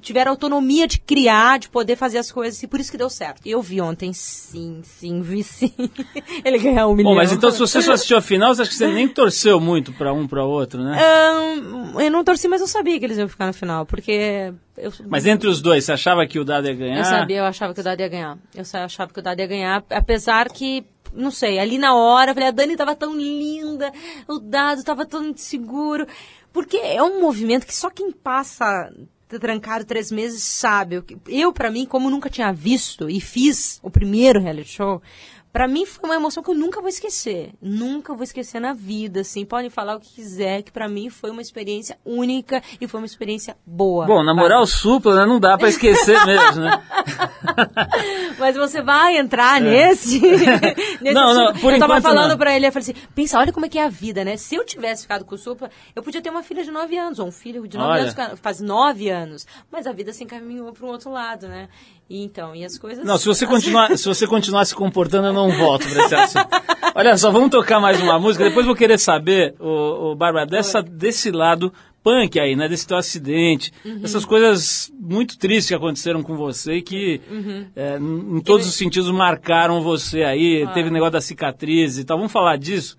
[0.01, 3.41] tiveram autonomia de criar, de poder fazer as coisas, e por isso que deu certo.
[3.45, 5.73] E eu vi ontem, sim, sim, vi sim.
[6.45, 7.11] Ele ganhou um milhão.
[7.11, 9.59] Bom, mas então se você só assistiu a final, você acha que você nem torceu
[9.59, 10.97] muito pra um pra outro, né?
[11.01, 14.91] Ahn, eu não torci, mas eu sabia que eles iam ficar no final, porque eu,
[15.07, 16.99] Mas entre os dois, você achava que o Dado ia ganhar?
[16.99, 18.37] eu sabia, eu achava que o Dado ia ganhar.
[18.53, 22.31] Eu só achava que o Dado ia ganhar, apesar que, não sei, ali na hora,
[22.31, 23.91] eu falei, a Dani tava tão linda,
[24.27, 26.07] o Dado tava tão inseguro.
[26.51, 28.91] Porque é um movimento que só quem passa
[29.37, 31.03] trancado três meses sabe.
[31.27, 35.01] Eu, pra mim, como nunca tinha visto e fiz o primeiro reality show,
[35.51, 37.51] Pra mim foi uma emoção que eu nunca vou esquecer.
[37.59, 39.43] Nunca vou esquecer na vida, assim.
[39.43, 43.05] Podem falar o que quiser, que pra mim foi uma experiência única e foi uma
[43.07, 44.05] experiência boa.
[44.05, 45.25] Bom, na moral, supla, né?
[45.25, 46.83] Não dá pra esquecer mesmo, né?
[48.37, 50.19] Mas você vai entrar nesse,
[51.01, 51.13] nesse É.
[51.13, 53.69] Não, não, por Eu tava falando pra ele, eu falei assim, pensa, olha como é
[53.69, 54.37] que é a vida, né?
[54.37, 57.19] Se eu tivesse ficado com o Supla, eu podia ter uma filha de 9 anos,
[57.19, 58.01] ou um filho de 9 Olha.
[58.03, 59.47] anos, que faz 9 anos.
[59.71, 61.69] Mas a vida se encaminhou pra um outro lado, né?
[62.09, 63.05] E então, e as coisas...
[63.05, 66.47] Não, se você continuar, se você continuar se comportando, eu não volto esse assunto.
[66.95, 68.45] Olha só, vamos tocar mais uma música.
[68.45, 71.71] Depois vou querer saber, o, Bárbara, dessa, desse lado
[72.03, 72.67] punk aí, né?
[72.67, 73.99] Desse teu acidente, Uhum.
[74.03, 77.65] essas coisas muito tristes que aconteceram com você e que Uhum.
[77.75, 80.67] é, em todos os sentidos marcaram você aí.
[80.73, 82.17] Teve o negócio da cicatriz e tal.
[82.17, 82.97] Vamos falar disso.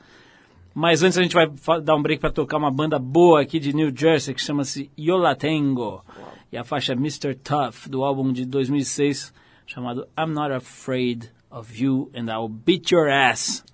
[0.72, 1.50] Mas antes a gente vai
[1.82, 6.04] dar um break para tocar uma banda boa aqui de New Jersey que chama-se Yolatengo.
[6.52, 7.34] E a faixa Mr.
[7.34, 9.32] Tough do álbum de 2006
[9.66, 13.64] chamado I'm Not Afraid of You and I'll Beat Your Ass.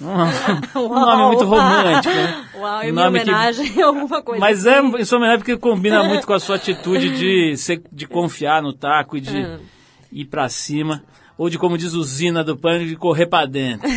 [0.00, 0.06] Um,
[0.80, 2.44] um nome muito romântico, né?
[2.58, 4.40] Uau, Um e nome que- homenagem a alguma coisa.
[4.40, 4.96] Mas é assim.
[4.96, 8.72] em sua homenagem porque combina muito com a sua atitude de, ser, de confiar no
[8.72, 9.58] taco e de Hum.
[10.12, 11.02] ir pra cima.
[11.36, 13.88] Ou de, como diz o Zina do Pânico, de correr pra dentro.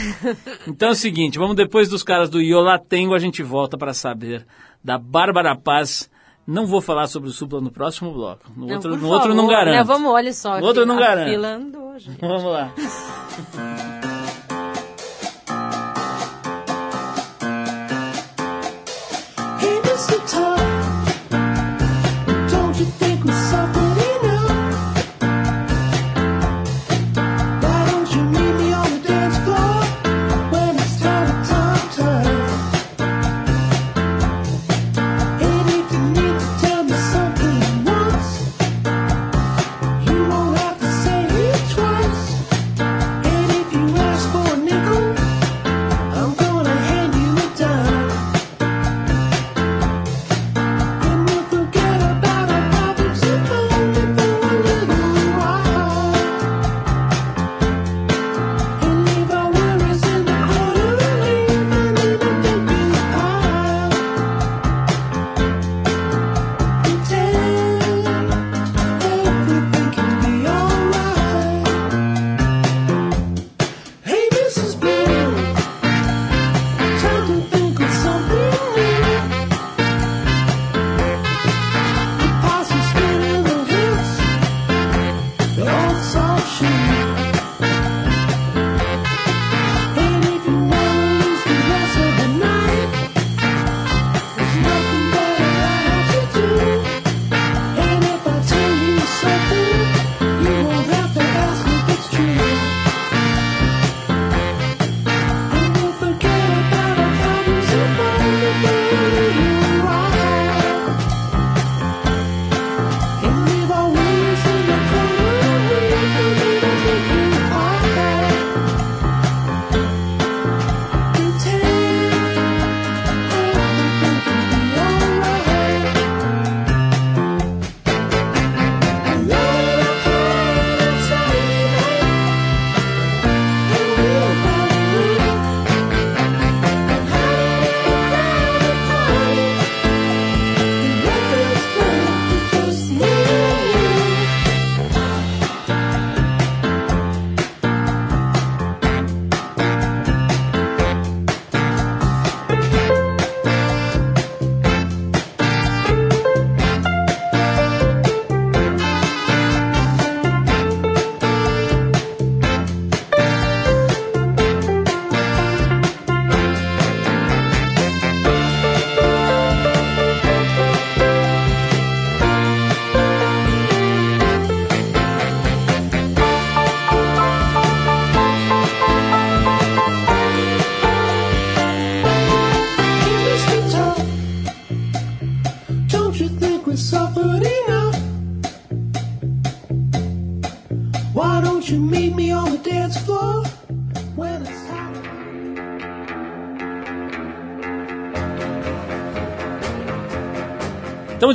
[0.65, 4.43] Então é o seguinte, vamos depois dos caras do Iolatengo, a gente volta pra saber
[4.84, 6.10] da Bárbara Paz.
[6.47, 8.45] Não vou falar sobre o Supla no próximo bloco.
[8.55, 9.75] No Não, outro, no outro não favor, garanto.
[9.75, 9.83] Né?
[9.83, 10.60] Vamos, olha só.
[10.60, 11.29] No outro não garanto.
[11.29, 12.21] fila andou, gente.
[12.21, 12.71] Vamos lá.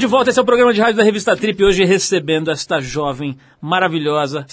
[0.03, 3.39] de volta, esse é o programa de rádio da revista Trip, hoje recebendo esta jovem
[3.61, 4.45] maravilhosa,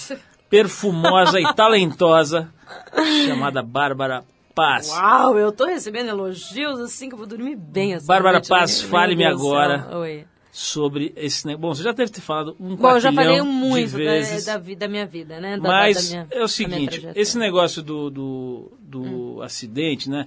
[0.48, 2.52] perfumosa e talentosa,
[3.26, 4.22] chamada Bárbara
[4.54, 4.90] Paz.
[4.90, 8.80] Uau, eu tô recebendo elogios assim que eu vou dormir bem essa Bárbara noite, Paz,
[8.84, 8.88] né?
[8.88, 9.88] fale-me agora.
[9.98, 10.24] Oi.
[10.52, 11.60] Sobre esse negócio.
[11.68, 14.44] Bom, você já deve ter falado um Bom, eu já falei muito da, vezes.
[14.44, 15.56] da, vi- da minha vida, né?
[15.58, 19.02] Da, Mas da minha- é o da seguinte, esse negócio do, do, do
[19.38, 19.42] Hum.
[19.42, 20.26] acidente, né?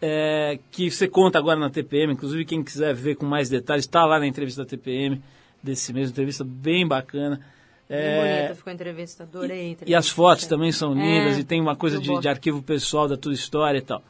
[0.00, 4.04] É, que você conta agora na TPM, inclusive quem quiser ver com mais detalhes, está
[4.04, 5.20] lá na entrevista da TPM
[5.62, 7.40] desse mês, entrevista bem bacana.
[7.88, 9.90] É, bonita ficou a entrevista, adorei a entrevista.
[9.90, 13.08] e as fotos também são lindas É, e tem uma coisa de, de arquivo pessoal
[13.08, 14.02] da tua história e tal.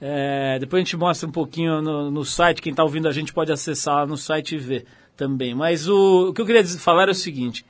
[0.00, 3.32] É, depois a gente mostra um pouquinho no, no site, quem está ouvindo a gente
[3.32, 4.84] pode acessar lá no site e ver
[5.16, 5.54] também.
[5.54, 7.64] Mas o, o que eu queria falar é o seguinte: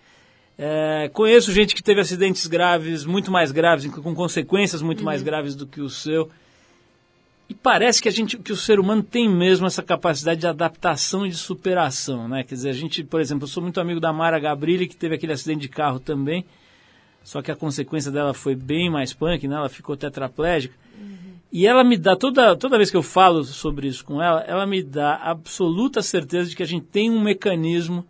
[0.58, 5.04] é, conheço gente que teve acidentes graves, muito mais graves, com consequências muito Uhum.
[5.06, 6.30] mais graves do que o seu.
[7.48, 11.26] E parece que a gente, que o ser humano tem mesmo essa capacidade de adaptação
[11.26, 12.42] e de superação, né?
[12.42, 15.16] Quer dizer, a gente, por exemplo, eu sou muito amigo da Mara Gabrilli, que teve
[15.16, 16.44] aquele acidente de carro também.
[17.22, 19.56] Só que a consequência dela foi bem mais punk, né?
[19.56, 20.74] Ela ficou tetraplégica.
[21.52, 24.66] E ela me dá, toda, toda vez que eu falo sobre isso com ela, ela
[24.66, 28.06] me dá absoluta certeza de que a gente tem um mecanismo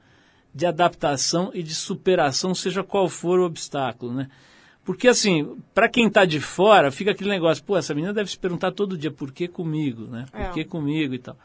[0.55, 4.29] de adaptação e de superação, seja qual for o obstáculo, né?
[4.85, 8.39] Porque, assim, para quem tá de fora, fica aquele negócio, pô, essa menina deve se
[8.39, 10.27] perguntar todo dia, por que comigo, né?
[10.31, 10.51] Por É.
[10.51, 11.37] que comigo e tal.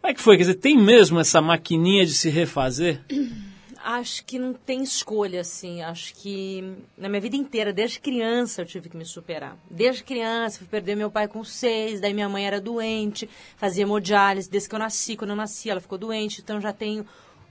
[0.00, 0.36] Como é que foi?
[0.36, 3.00] Quer dizer, tem mesmo essa maquininha de se refazer?
[3.84, 5.82] Acho que não tem escolha, assim.
[5.82, 6.62] Acho que
[6.96, 9.56] na minha vida inteira, desde criança, eu tive que me superar.
[9.68, 14.48] Desde criança, fui perder meu pai com seis, daí minha mãe era doente, fazia hemodiálise
[14.48, 15.16] desde que eu nasci.
[15.16, 17.04] Quando eu nasci, ela ficou doente, então já tenho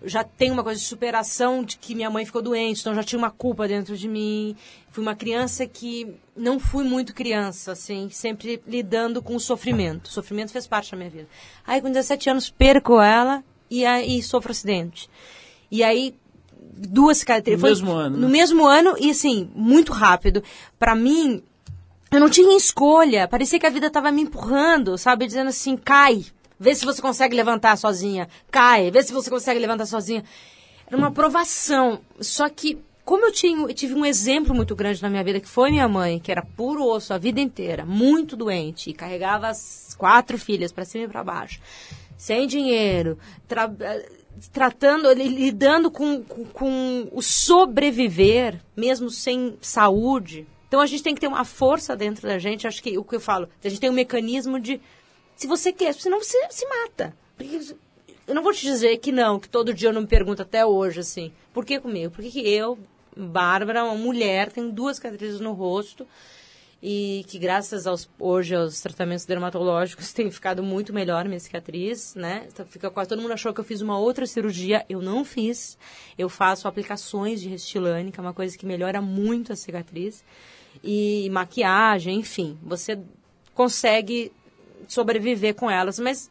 [0.04, 3.20] já tenho uma coisa de superação de que minha mãe ficou doente, então já tinha
[3.20, 4.56] uma culpa dentro de mim.
[4.90, 10.08] Fui uma criança que não fui muito criança, assim, sempre lidando com o sofrimento.
[10.08, 11.28] O sofrimento fez parte da minha vida.
[11.66, 15.10] Aí, com 17 anos, perco ela e aí sofro acidente.
[15.70, 16.16] E aí,
[16.60, 17.62] duas cicatrizes.
[17.62, 18.32] No mesmo ano, No né?
[18.34, 20.44] mesmo ano e, assim, muito rápido.
[20.78, 21.42] Pra mim,
[22.12, 23.28] eu não tinha escolha.
[23.28, 25.26] Parecia que a vida tava me empurrando, sabe?
[25.26, 26.26] Dizendo assim, cai.
[26.62, 28.30] Vê se você consegue levantar sozinha.
[28.52, 28.91] Cai.
[28.91, 30.24] Vê se você consegue levantar sozinha.
[30.86, 32.02] Era uma provação.
[32.19, 35.47] Só que, como eu, tinha, eu tive um exemplo muito grande na minha vida, que
[35.47, 39.95] foi minha mãe, que era puro osso a vida inteira, muito doente, e carregava as
[39.97, 41.60] quatro filhas para cima e para baixo,
[42.15, 43.74] sem dinheiro, tra-
[44.54, 50.45] tratando, li- lidando com, com, com o sobreviver, mesmo sem saúde.
[50.67, 53.15] Então a gente tem que ter uma força dentro da gente, acho que o que
[53.15, 54.80] eu falo, a gente tem um mecanismo de
[55.41, 57.15] se você quer, senão você se mata.
[58.27, 60.63] Eu não vou te dizer que não, que todo dia eu não me pergunto até
[60.63, 62.13] hoje, assim, por que comigo?
[62.13, 62.77] Por que, que eu,
[63.17, 66.08] Bárbara, uma mulher, tenho duas cicatrizes no rosto
[66.80, 72.45] e que graças aos, hoje aos tratamentos dermatológicos tem ficado muito melhor minha cicatriz, né?
[72.47, 75.75] Então, fica quase todo mundo achou que eu fiz uma outra cirurgia, eu não fiz.
[76.19, 80.23] Eu faço aplicações de Restylane, que é uma coisa que melhora muito a cicatriz
[80.84, 82.99] e maquiagem, enfim, você
[83.56, 84.32] consegue
[84.88, 86.30] sobreviver com elas, mas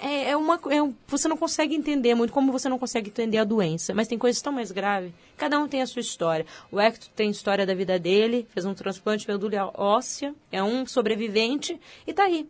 [0.00, 3.44] é, é uma é você não consegue entender muito como você não consegue entender a
[3.44, 5.12] doença, mas tem coisas tão mais graves.
[5.36, 6.46] Cada um tem a sua história.
[6.70, 10.86] O Hector tem história da vida dele, fez um transplante de medula óssea, é um
[10.86, 12.48] sobrevivente e tá aí.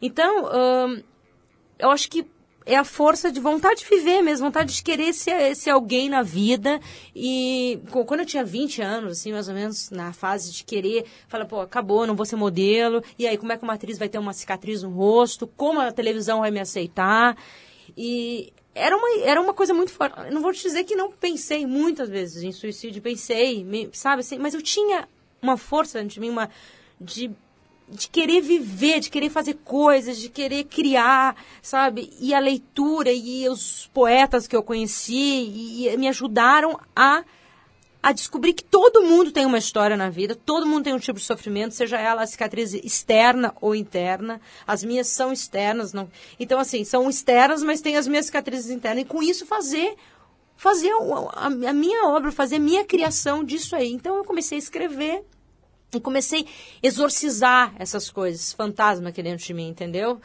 [0.00, 1.02] Então, ahn,
[1.78, 2.26] eu acho que
[2.64, 6.22] é a força de vontade de viver mesmo, vontade de querer ser, ser alguém na
[6.22, 6.80] vida.
[7.14, 11.44] E quando eu tinha 20 anos, assim, mais ou menos, na fase de querer, falar,
[11.46, 13.02] pô, acabou, não vou ser modelo.
[13.18, 15.46] E aí, como é que uma atriz vai ter uma cicatriz no rosto?
[15.46, 17.36] Como a televisão vai me aceitar?
[17.96, 20.30] E era uma, era uma coisa muito forte.
[20.30, 24.54] Não vou te dizer que não pensei muitas vezes em suicídio, pensei, sabe assim, mas
[24.54, 25.08] eu tinha
[25.40, 26.48] uma força dentro de mim, uma
[27.00, 27.30] de
[27.92, 32.10] de querer viver, de querer fazer coisas, de querer criar, sabe?
[32.20, 37.22] E a leitura e os poetas que eu conheci e, me ajudaram a
[38.02, 41.20] a descobrir que todo mundo tem uma história na vida, todo mundo tem um tipo
[41.20, 44.40] de sofrimento, seja ela a cicatriz externa ou interna.
[44.66, 46.10] As minhas são externas, não.
[46.40, 49.94] Então assim, são externas, mas tem as minhas cicatrizes internas e com isso fazer
[50.56, 50.90] fazer
[51.34, 53.92] a minha obra, fazer a minha criação disso aí.
[53.92, 55.24] Então eu comecei a escrever
[55.94, 60.20] e comecei a exorcizar essas coisas, fantasma aqui dentro de mim, entendeu?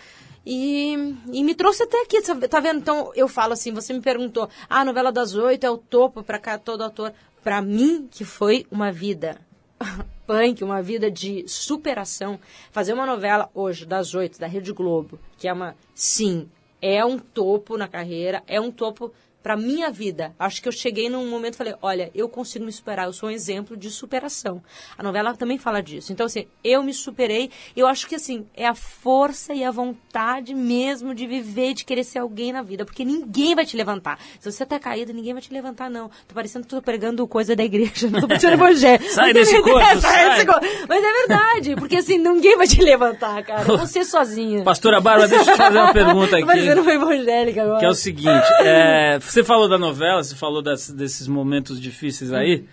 [0.46, 0.94] E,
[1.34, 2.80] e me trouxe até aqui, tá vendo?
[2.80, 6.24] Então, eu falo assim, você me perguntou, ah, a novela das oito é o topo
[6.24, 7.14] para cá todo ator.
[7.44, 9.42] Para mim, que foi uma vida
[10.26, 12.40] punk, uma vida de superação,
[12.72, 16.50] fazer uma novela hoje das oito, da Rede Globo, que é uma, sim,
[16.82, 19.12] é um topo na carreira, é um topo
[19.44, 20.34] Pra minha vida.
[20.38, 23.30] Acho que eu cheguei num momento e falei, olha, eu consigo me superar, eu sou
[23.30, 24.62] um exemplo de superação.
[24.98, 26.12] A novela também fala disso.
[26.12, 27.50] Então, assim, eu me superei.
[27.76, 32.04] Eu acho que, assim, é a força e a vontade mesmo de viver, de querer
[32.04, 32.84] ser alguém na vida.
[32.84, 34.20] Porque ninguém vai te levantar.
[34.40, 36.10] Se você tá caído, ninguém vai te levantar, não.
[36.28, 39.02] Tô parecendo que tô pregando coisa da igreja, não tô puxando evangelho.
[39.12, 40.30] Sai Mas desse é corpo, verdade, sai.
[40.34, 40.66] desse corpo.
[40.90, 43.64] Mas é verdade, porque assim, ninguém vai te levantar, cara.
[43.78, 44.64] Você sozinha.
[44.64, 46.46] Pastora Bárbara, deixa eu te fazer uma pergunta aqui.
[46.46, 47.80] parecendo uma evangélica agora.
[47.80, 52.32] Que é o seguinte, é, você falou da novela, você falou das- desses momentos difíceis
[52.34, 52.66] aí,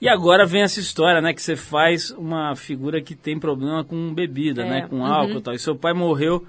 [0.00, 4.12] e agora vem essa história, né, que você faz uma figura que tem problema com
[4.12, 6.44] bebida, É, né, com álcool e tal, e seu pai morreu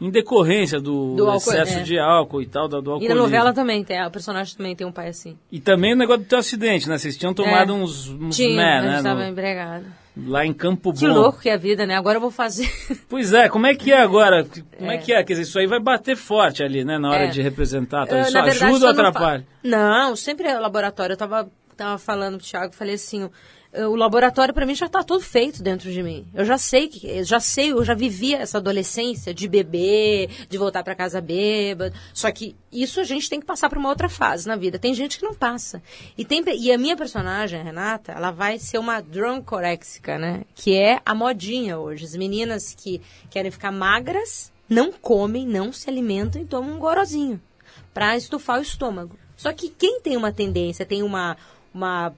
[0.00, 1.82] em decorrência do, Do álcool, excesso é.
[1.82, 4.86] de álcool e tal, do, do E na novela também tem, o personagem também tem
[4.86, 5.38] um pai assim.
[5.50, 7.74] E também o negócio do teu acidente, né, vocês tinham tomado É.
[7.74, 9.86] uns, uns Tinha, mé, né, tava no- empregado.
[10.16, 10.98] Lá em Campo Bom.
[10.98, 11.94] Que louco que é a vida, né?
[11.96, 12.70] Agora eu vou fazer.
[13.08, 14.44] Pois é, como é que é agora?
[14.78, 14.94] Como é.
[14.94, 14.98] É.
[14.98, 15.22] que é?
[15.22, 17.28] Quer dizer, isso aí vai bater forte ali, né, na hora É.
[17.28, 18.06] de representar.
[18.06, 18.20] Tá?
[18.20, 19.46] Isso na verdade, ajuda ou só não fa- atrapalha?
[19.62, 21.12] Não, sempre é laboratório.
[21.14, 23.28] Eu tava, tava falando pro Thiago, falei assim,
[23.84, 26.26] o laboratório pra mim já tá todo feito dentro de mim.
[26.34, 30.82] Eu já sei que, já sei, eu já vivia essa adolescência de beber, de voltar
[30.82, 31.94] pra casa bêbado.
[32.14, 34.78] Só que isso a gente tem que passar pra uma outra fase na vida.
[34.78, 35.82] Tem gente que não passa.
[36.16, 40.44] E tem e a minha personagem, a Renata, ela vai ser uma drunkorexica, né?
[40.54, 42.04] Que é a modinha hoje.
[42.04, 43.00] As meninas que
[43.30, 47.40] querem ficar magras, não comem, não se alimentam e tomam um gorozinho
[47.92, 49.18] para estufar o estômago.
[49.36, 51.36] Só que quem tem uma tendência, tem uma,
[51.72, 52.12] uma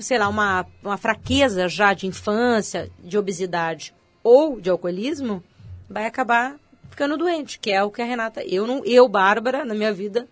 [0.00, 5.42] sei lá, uma, uma fraqueza já de infância, de obesidade ou de alcoolismo,
[5.88, 6.56] vai acabar
[6.90, 10.28] ficando doente, que é o que a Renata, eu não, eu Bárbara na minha vida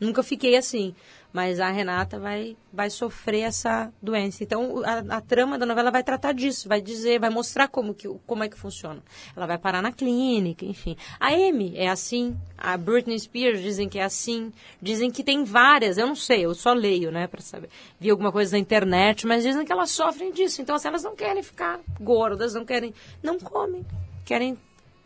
[0.00, 0.94] nunca fiquei assim,
[1.32, 4.42] mas a Renata vai vai sofrer essa doença.
[4.42, 8.08] Então a, a trama da novela vai tratar disso, vai dizer, vai mostrar como que
[8.26, 9.02] como é que funciona.
[9.36, 10.96] Ela vai parar na clínica, enfim.
[11.20, 15.98] A Amy é assim, a Britney Spears dizem que é assim, dizem que tem várias,
[15.98, 17.68] eu não sei, eu só leio, né, para saber.
[18.00, 20.62] Vi alguma coisa na internet, mas dizem que elas sofrem disso.
[20.62, 23.84] Então assim, elas não querem ficar gordas, não querem, não comem,
[24.24, 24.56] querem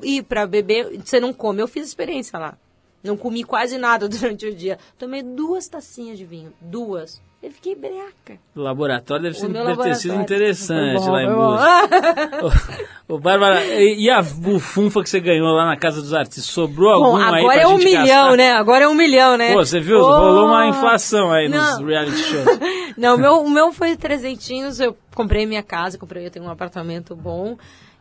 [0.02, 1.60] ir para beber, você não come.
[1.60, 2.56] Eu fiz experiência lá.
[3.02, 4.78] Não comi quase nada durante o dia.
[4.98, 6.52] Tomei duas tacinhas de vinho.
[6.60, 7.20] Duas.
[7.42, 8.38] Eu fiquei breaca.
[8.54, 12.40] O laboratório deve, ser, deve ter sido interessante bom, lá em.
[12.40, 12.78] Búzios.
[13.08, 16.44] Ô, Bárbara, e, e a bufunfa que você ganhou lá na Casa dos Artistas?
[16.44, 18.36] Sobrou Bom, alguma aí agora pra é um gente milhão, gastar?
[18.36, 18.52] né?
[18.52, 19.54] Agora é um milhão, né?
[19.54, 19.98] Pô, você viu?
[19.98, 20.04] Oh!
[20.04, 21.80] Rolou uma inflação aí Não.
[21.80, 22.46] nos reality shows.
[22.96, 24.78] Não, o meu, o meu foi trezentinhos.
[24.78, 27.56] Eu comprei minha casa, comprei, eu tenho um apartamento bom.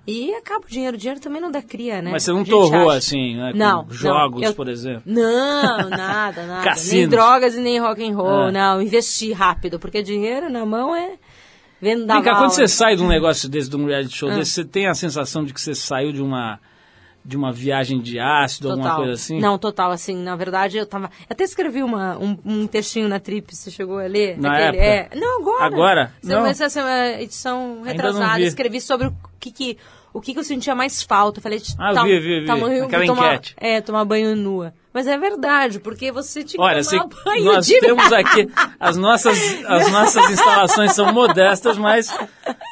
[0.08, 0.96] E acaba o dinheiro.
[0.96, 2.10] O dinheiro também não dá cria, né?
[2.12, 2.98] Mas você não torrou acha.
[2.98, 3.52] assim, né?
[3.52, 3.86] com Não.
[3.90, 4.48] Jogos, não.
[4.50, 5.04] Eu- por exemplo.
[5.06, 6.54] Não, nada, nada.
[6.56, 7.10] nem Cassinos.
[7.10, 8.52] drogas e nem rock and roll, Ah.
[8.52, 8.82] não.
[8.82, 11.14] Investi rápido, porque dinheiro na mão é
[11.80, 14.30] vendo da Vem cá, quando você sai de um negócio desse, de um reality show
[14.30, 14.36] Ah.
[14.38, 16.60] desse, você tem a sensação de que você saiu de uma,
[17.24, 19.40] de uma viagem de ácido, alguma coisa assim?
[19.40, 21.06] Não, total, assim, na verdade eu tava.
[21.06, 24.38] eu Até escrevi uma, um, um textinho na Trip, você chegou a ler?
[24.40, 24.84] Na época?
[24.84, 25.10] É.
[25.16, 25.66] Não, agora.
[25.66, 26.14] Agora?
[26.24, 26.46] Essa- Não.
[26.46, 28.38] Essa, edição retrasada.
[28.38, 28.44] vi.
[28.46, 29.78] Escrevi sobre o que, que,
[30.14, 31.40] o que, que eu sentia mais falta.
[31.40, 32.46] Eu falei, Ah, eu tam- vi, vi, vi.
[32.48, 33.56] tamanho- Aquela tomar, enquete.
[33.58, 34.74] É, tomar banho nua.
[34.94, 38.50] Mas é verdade, porque você tinha que Olha, você, tomar banho nós de temos aqui,
[38.80, 42.08] as nossas, as nossas instalações são modestas, mas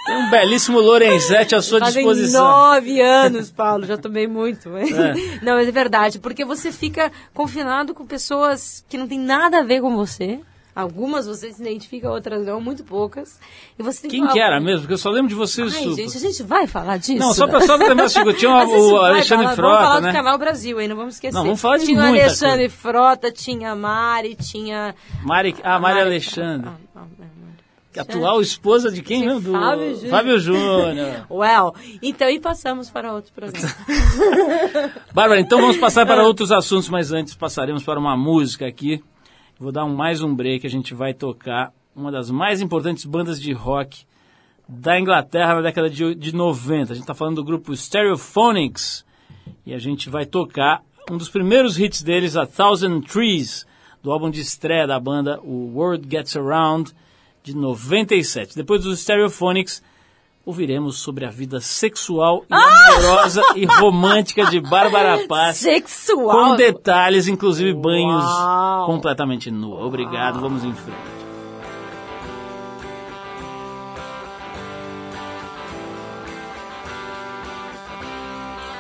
[0.05, 2.43] tem um belíssimo Lorenzetti à sua Fazem disposição.
[2.45, 4.69] nove anos, Paulo, já tomei muito.
[4.69, 5.13] mas- É.
[5.41, 9.63] Não, mas é verdade, porque você fica confinado com pessoas que não tem nada a
[9.63, 10.39] ver com você.
[10.79, 13.39] Algumas você se identifica, outras não, muito poucas.
[13.77, 14.81] E você tem Quem que era mesmo?
[14.81, 17.19] Porque eu só lembro de você o Ai, gente, a gente vai falar disso?
[17.19, 20.07] Não, só pra só lembrar o seguinte, tinha o, Alexandre falar- Frota, Vamos falar né?
[20.09, 21.35] do Canal Brasil aí, não vamos esquecer.
[21.35, 24.95] Não, vamos falar de Tinha o Alexandre Frota, tinha a Mari, tinha...
[25.23, 26.69] Mari, ah, Mari Mari- Alexandre.
[26.69, 29.21] Ah, ah, ah, Atual esposa de quem?
[29.21, 29.41] De mesmo?
[29.41, 30.09] Do Fábio Júnior.
[30.09, 31.25] Fábio Júnior.
[31.29, 33.67] Well, então e passamos para outro programa.
[35.13, 39.03] Bárbara, então vamos passar para outros assuntos, mas antes passaremos para uma música aqui.
[39.59, 43.41] Vou dar um, mais um break, a gente vai tocar uma das mais importantes bandas
[43.41, 44.05] de rock
[44.65, 46.93] da Inglaterra na década de, de 90.
[46.93, 49.05] A gente está falando do grupo Stereophonics
[49.65, 50.81] e a gente vai tocar
[51.11, 53.67] um dos primeiros hits deles, A Thousand Trees,
[54.01, 56.93] do álbum de estreia da banda, o World Gets Around,
[57.43, 58.55] de 97.
[58.55, 59.83] Depois dos Stereophonics,
[60.45, 65.57] ouviremos sobre a vida sexual e amorosa e romântica de Bárbara Paz.
[65.57, 66.49] Sexual.
[66.49, 68.85] Com detalhes, inclusive banhos Uau.
[68.87, 69.85] completamente nua.
[69.85, 71.19] Obrigado, vamos em frente.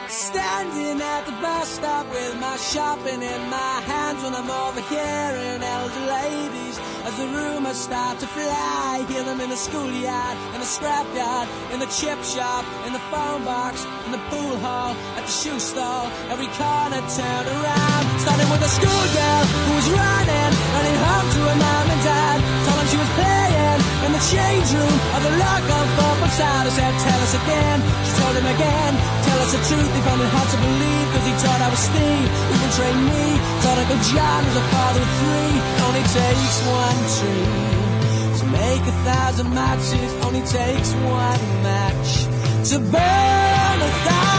[0.07, 6.05] Standing at the bus stop with my shopping in my hands when I'm overhearing elder
[6.17, 6.68] ladies
[7.09, 9.03] as the rumors start to fly.
[9.09, 13.43] Hear them in the schoolyard, in the scrapyard, in the chip shop, in the phone
[13.43, 16.05] box, in the pool hall, at the shoe stall.
[16.33, 18.03] Every corner turned around.
[18.23, 22.37] Starting with a schoolgirl who was running, running home to her mom and dad.
[22.65, 23.58] Told them she was playing
[24.09, 26.65] in the change room of the local football side.
[26.65, 27.77] I said, tell us again.
[28.05, 28.91] She told him again,
[29.21, 29.89] tell us the truth.
[29.93, 32.29] He found it hard to believe, cause he thought I was Steve.
[32.49, 33.25] Who betrayed me?
[33.61, 35.55] Thought Uncle John was a father of three.
[35.85, 37.49] Only takes one tree
[38.39, 40.09] to make a thousand matches.
[40.25, 42.11] Only takes one match
[42.73, 44.38] to burn a thousand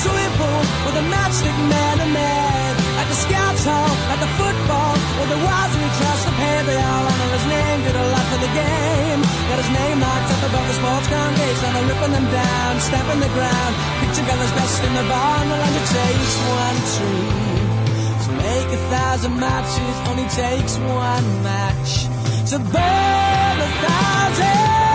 [0.00, 2.70] swimming pool with a matchstick man to man.
[3.00, 6.78] At the scouts hall, at the football, with the wise we trust the pay they
[6.78, 9.20] all honor his name, did a lot for the game.
[9.48, 12.70] Got his name marked up above the sports ground gates, and they're ripping them down,
[12.80, 13.72] stamping the ground.
[14.00, 16.32] Picture colors best in the barn, the land it takes
[16.62, 17.52] one tree.
[18.24, 21.92] To make a thousand matches, only takes one match.
[22.50, 24.91] To burn a thousand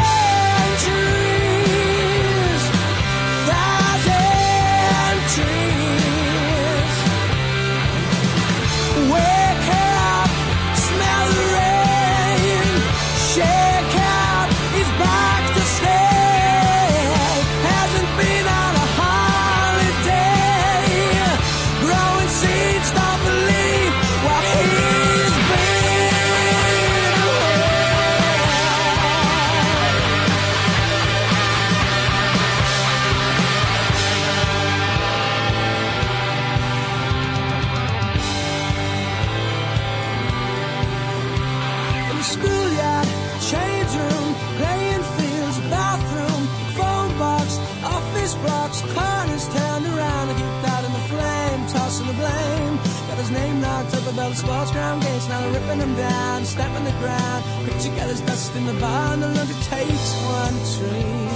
[58.68, 61.28] the lumber takes one tree.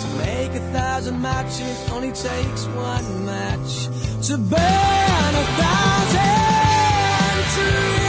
[0.00, 3.88] To make a thousand matches, only takes one match.
[4.28, 6.38] To burn a thousand
[7.54, 8.07] trees.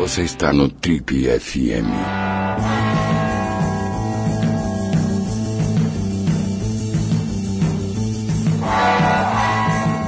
[0.00, 1.90] Você está no Trip FM.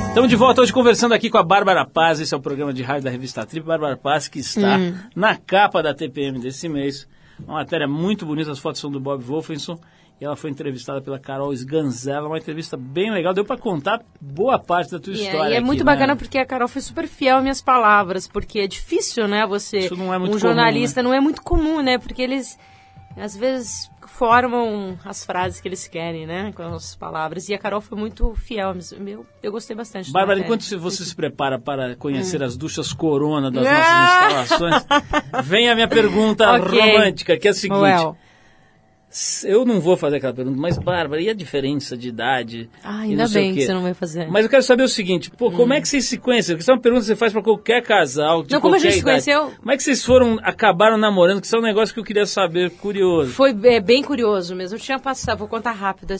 [0.08, 2.20] Estamos de volta hoje conversando aqui com a Bárbara Paz.
[2.20, 3.66] Esse é o programa de rádio da revista Trip.
[3.66, 4.94] Bárbara Paz, que está Hum.
[5.16, 7.08] na capa da TPM desse mês.
[7.46, 9.78] Uma matéria muito bonita, as fotos são do Bob Wolfenson.
[10.22, 12.28] E ela foi entrevistada pela Carol Sganzella.
[12.28, 13.34] Uma entrevista bem legal.
[13.34, 15.50] Deu para contar boa parte da tua é, história.
[15.50, 15.84] e é aqui, muito né?
[15.84, 19.78] bacana porque a Carol foi super fiel às minhas palavras, porque é difícil, né, você,
[19.78, 22.56] Isso não é muito um comum, jornalista, não é muito comum, né, porque eles,
[23.16, 27.80] às vezes, formam as frases que eles querem, né, com as palavras, e a Carol
[27.80, 30.12] foi muito fiel, meu, eu gostei bastante.
[30.12, 33.72] Bárbara, enquanto você se prepara para conhecer as duchas Corona das Hum.
[33.74, 34.86] Nossas instalações,
[35.46, 36.80] vem a minha pergunta Ok.
[36.80, 37.80] romântica, que é a seguinte.
[37.80, 38.16] Well.
[39.44, 42.70] Eu não vou fazer aquela pergunta, mas Bárbara, e a diferença de idade?
[42.82, 44.30] Ah, ainda bem que você não vai fazer.
[44.30, 46.54] Mas eu quero saber o seguinte, pô, como é que vocês se conhecem?
[46.54, 48.78] Porque isso é uma pergunta que você faz para qualquer casal, de Não, como a
[48.78, 49.24] gente se idade.
[49.24, 49.52] conheceu?
[49.58, 51.40] Como é que vocês foram, acabaram namorando?
[51.40, 53.32] Que isso é um negócio que eu queria saber, curioso.
[53.32, 54.76] Foi é, bem curioso mesmo.
[54.76, 56.14] Eu tinha passado, vou contar rápido.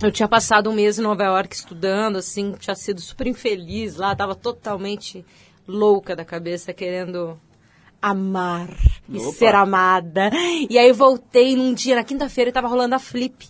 [0.00, 4.14] Eu tinha passado um mês em Nova York estudando, assim, tinha sido super infeliz lá,
[4.14, 5.24] tava totalmente
[5.66, 7.36] louca da cabeça, querendo
[8.00, 8.68] amar
[9.08, 9.32] e Opa.
[9.32, 10.30] ser amada.
[10.68, 13.48] E aí voltei num dia, na quinta-feira, e tava rolando a Flip.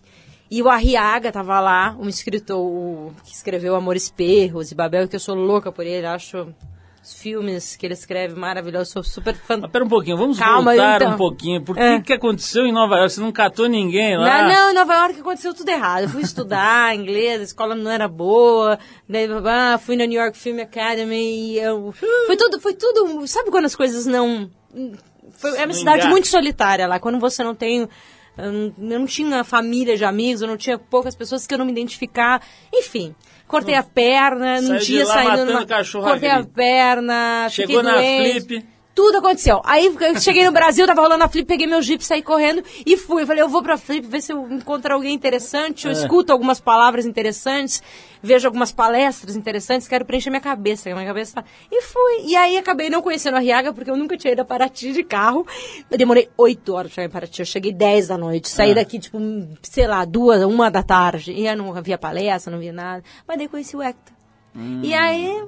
[0.51, 5.21] E o Arriaga tava lá, um escritor que escreveu Amores Perros e Babel, que eu
[5.21, 6.55] sou louca por ele, acho
[7.07, 9.59] os filmes que ele escreve maravilhosos, sou super fã.
[9.59, 11.15] Mas pera um pouquinho, vamos Calma, voltar então.
[11.15, 11.63] um pouquinho.
[11.63, 12.01] Por que, É.
[12.01, 13.13] que aconteceu em Nova York?
[13.13, 14.43] Você não catou ninguém lá?
[14.43, 16.03] Não, não, em Nova York aconteceu tudo errado.
[16.03, 18.77] Eu fui estudar inglês, a escola não era boa,
[19.09, 21.95] daí, ah, fui na New York Film Academy, e eu,
[22.27, 24.51] foi tudo, foi tudo, sabe quando as coisas não,
[25.31, 27.89] foi, é uma cidade muito solitária lá, quando você não tem,
[28.39, 31.73] eu não, tinha família de amigos, eu não tinha poucas pessoas que eu não me
[31.73, 33.15] identificar, enfim.
[33.49, 36.53] Cortei a perna, num Saiu dia saindo numa, cachorro a cortei a grito.
[36.53, 38.41] perna, Chegou na doente.
[38.43, 38.67] Flip.
[38.97, 39.61] Tudo aconteceu.
[39.63, 42.97] Aí eu cheguei no Brasil, tava rolando a Flip, peguei meu jeep, saí correndo e
[42.97, 43.25] fui.
[43.25, 46.61] Eu falei, eu vou pra Flip, ver se eu encontro alguém interessante, eu escuto algumas
[46.61, 47.83] palavras interessantes,
[48.23, 51.45] vejo algumas palestras interessantes, quero preencher minha cabeça, minha cabeça tá...
[51.71, 52.23] E fui.
[52.25, 55.05] E aí acabei não conhecendo a Riaga, porque eu nunca tinha ido a Paraty de
[55.05, 55.47] carro.
[55.91, 57.41] Eu demorei oito horas pra chegar em Paraty.
[57.41, 59.19] Eu cheguei dez da noite, saí daqui, tipo,
[59.61, 61.33] sei lá, duas, uma da tarde.
[61.33, 63.05] E eu não via palestra, não via nada.
[63.29, 64.17] Mas daí conheci o Hector.
[64.83, 65.45] E aí...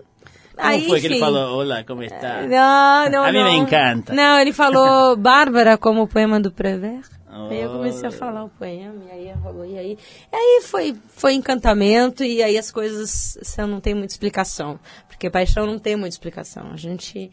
[0.58, 1.24] Como aí, foi que ele enfim.
[1.24, 2.42] falou, olá, como está?
[2.42, 3.52] Não, não, A mim não.
[3.52, 4.12] me encanta.
[4.12, 7.06] Não, ele falou Bárbara como o poema do Prévert.
[7.30, 7.72] Aí eu Oh.
[7.74, 9.98] comecei a falar o poema, e aí rolou, e aí,
[10.32, 14.78] e aí foi, foi encantamento, e aí as coisas você não tem muita explicação.
[15.06, 16.70] Porque paixão não tem muita explicação.
[16.72, 17.30] A gente.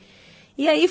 [0.58, 0.90] E aí,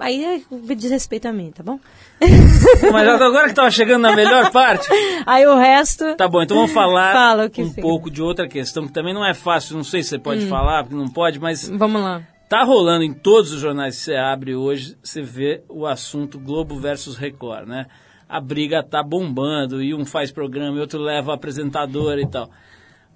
[0.00, 1.78] aí é diz respeito a mim, tá bom?
[2.92, 4.88] Mas agora que tava chegando na melhor parte,
[5.26, 6.14] Aí o resto.
[6.16, 7.80] Tá bom, então vamos falar Fala um sim.
[7.80, 10.48] pouco de outra questão, que também não é fácil, não sei se você pode Hum.
[10.48, 12.22] falar, porque não pode, mas Vamos lá.
[12.48, 16.78] tá rolando em todos os jornais que você abre hoje, você vê o assunto Globo
[16.78, 17.86] versus Record, né?
[18.28, 22.50] A briga tá bombando, e um faz programa, e outro leva apresentador e tal.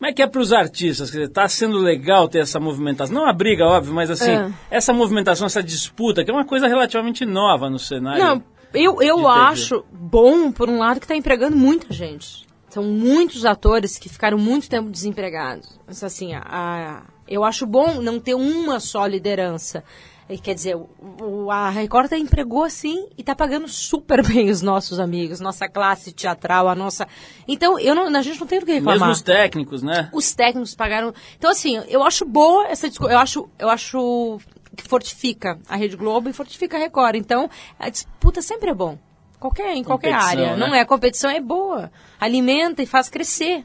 [0.03, 1.12] Como é que é para os artistas?
[1.12, 3.14] Quer dizer, tá sendo legal ter essa movimentação?
[3.14, 4.50] Não a briga, óbvio, mas assim, É.
[4.68, 8.20] essa movimentação, essa disputa, que é uma coisa relativamente nova no cenário.
[8.20, 8.42] Não,
[8.74, 12.44] eu, eu acho bom, por um lado, que está empregando muita gente.
[12.68, 15.78] São muitos atores que ficaram muito tempo desempregados.
[15.86, 19.84] Mas, assim, a, a- eu acho bom não ter uma só liderança.
[20.32, 24.98] E, Quer dizer, o- a Record empregou assim e está pagando super bem os nossos
[24.98, 27.06] amigos, nossa classe teatral, a nossa.
[27.46, 30.08] Então, eu não, a gente não tem do que reclamar Mesmo os técnicos, né?
[30.12, 31.12] os técnicos pagaram.
[31.36, 33.12] Então, assim, eu acho boa essa discussão.
[33.12, 34.38] Eu acho, eu acho
[34.76, 37.16] que fortifica a Rede Globo e fortifica a Record.
[37.16, 38.98] Então, a disputa sempre é bom.
[39.38, 40.56] Qualquer, em qualquer Competição, área.
[40.56, 40.66] né?
[40.66, 41.90] Não é a competição, é boa.
[42.20, 43.64] Alimenta e faz crescer.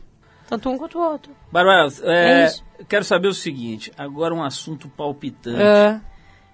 [0.49, 1.31] Tanto um quanto o outro.
[1.51, 5.99] Bárbara, é, É quero saber o seguinte, agora um assunto palpitante, É.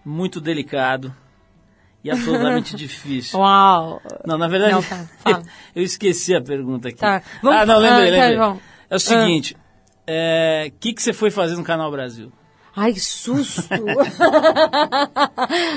[0.05, 1.13] muito delicado
[2.03, 3.39] e absolutamente difícil.
[3.39, 4.01] Uau!
[4.25, 5.05] Não, na verdade, Não, tá,
[5.75, 6.97] eu esqueci a pergunta aqui.
[6.97, 8.37] Tá, vamos- ah, não, lembrei, ah, tá, lembrei.
[8.37, 8.61] vamos.
[8.89, 9.55] é o seguinte,
[10.67, 12.31] o que, que você foi fazer no Canal Brasil?
[12.75, 13.61] Ai, que susto!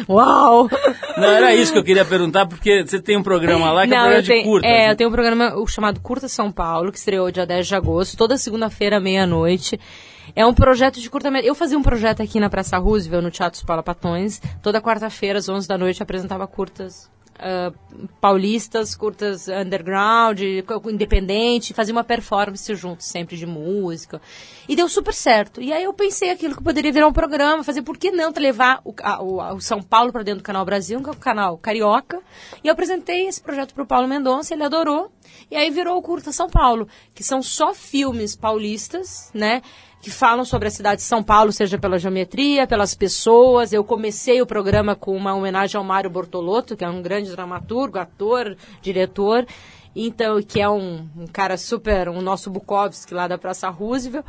[0.09, 0.68] Uau!
[1.16, 3.97] Não, era isso que eu queria perguntar, porque você tem um programa lá que é
[3.97, 4.66] um Não, programa eu tenho, de curta.
[4.66, 8.16] é, eu tenho um programa chamado Curta São Paulo, que estreou dia 10 de agosto,
[8.16, 9.79] toda segunda-feira, meia-noite.
[10.37, 13.64] É um projeto de curta Eu fazia um projeto aqui na Praça Roosevelt, no Teatro
[13.66, 14.41] Paula Patões.
[14.62, 17.72] Toda quarta-feira, às 11 da noite, eu apresentava curtas ah,
[18.20, 20.41] paulistas, curtas underground,
[20.91, 24.20] independente, fazia uma performance junto, sempre de música.
[24.68, 25.61] E deu super certo.
[25.61, 28.80] E aí eu pensei aquilo que poderia virar um programa, fazer por que não levar
[28.84, 31.16] o, a- o- a- o São Paulo para dentro do Canal Brasil, que é um
[31.16, 32.20] canal carioca.
[32.62, 35.11] E eu apresentei esse projeto para o Paulo Mendonça, ele adorou.
[35.51, 39.62] E aí virou o Curta São Paulo, que são só filmes paulistas, né?
[40.07, 43.73] Que falam sobre a cidade de São Paulo, seja pela geometria, pelas pessoas.
[43.73, 47.99] Eu comecei o programa com uma homenagem ao Mário Bortolotto, que é um grande dramaturgo,
[47.99, 49.45] ator, diretor,
[49.97, 54.25] então que é um, um cara super, um nosso Bukowski lá da Praça Roosevelt.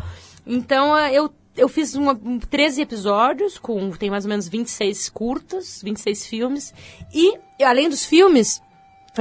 [0.48, 5.10] Então eh, eu eu fiz uma, um, 13 episódios, com tem mais ou menos 26
[5.10, 6.74] curtas, 26 filmes.
[7.14, 8.62] E, além dos filmes,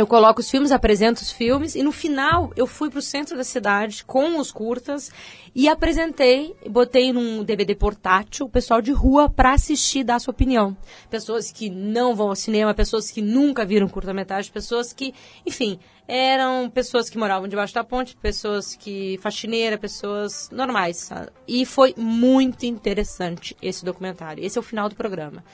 [0.01, 3.37] eu coloco os filmes, apresento os filmes e no final eu fui para o centro
[3.37, 5.11] da cidade com os curtas
[5.55, 10.77] e apresentei, botei num DVD portátil o pessoal de rua para assistir dar sua opinião.
[11.09, 15.15] Pessoas que não vão ao cinema, pessoas que nunca viram curta-metragem, pessoas que,
[15.47, 20.99] enfim, eram pessoas que moravam debaixo da ponte, pessoas que faxineira, pessoas normais.
[20.99, 21.31] sabe?
[21.49, 24.45] E foi muito interessante esse documentário.
[24.45, 25.45] Esse é o final do programa.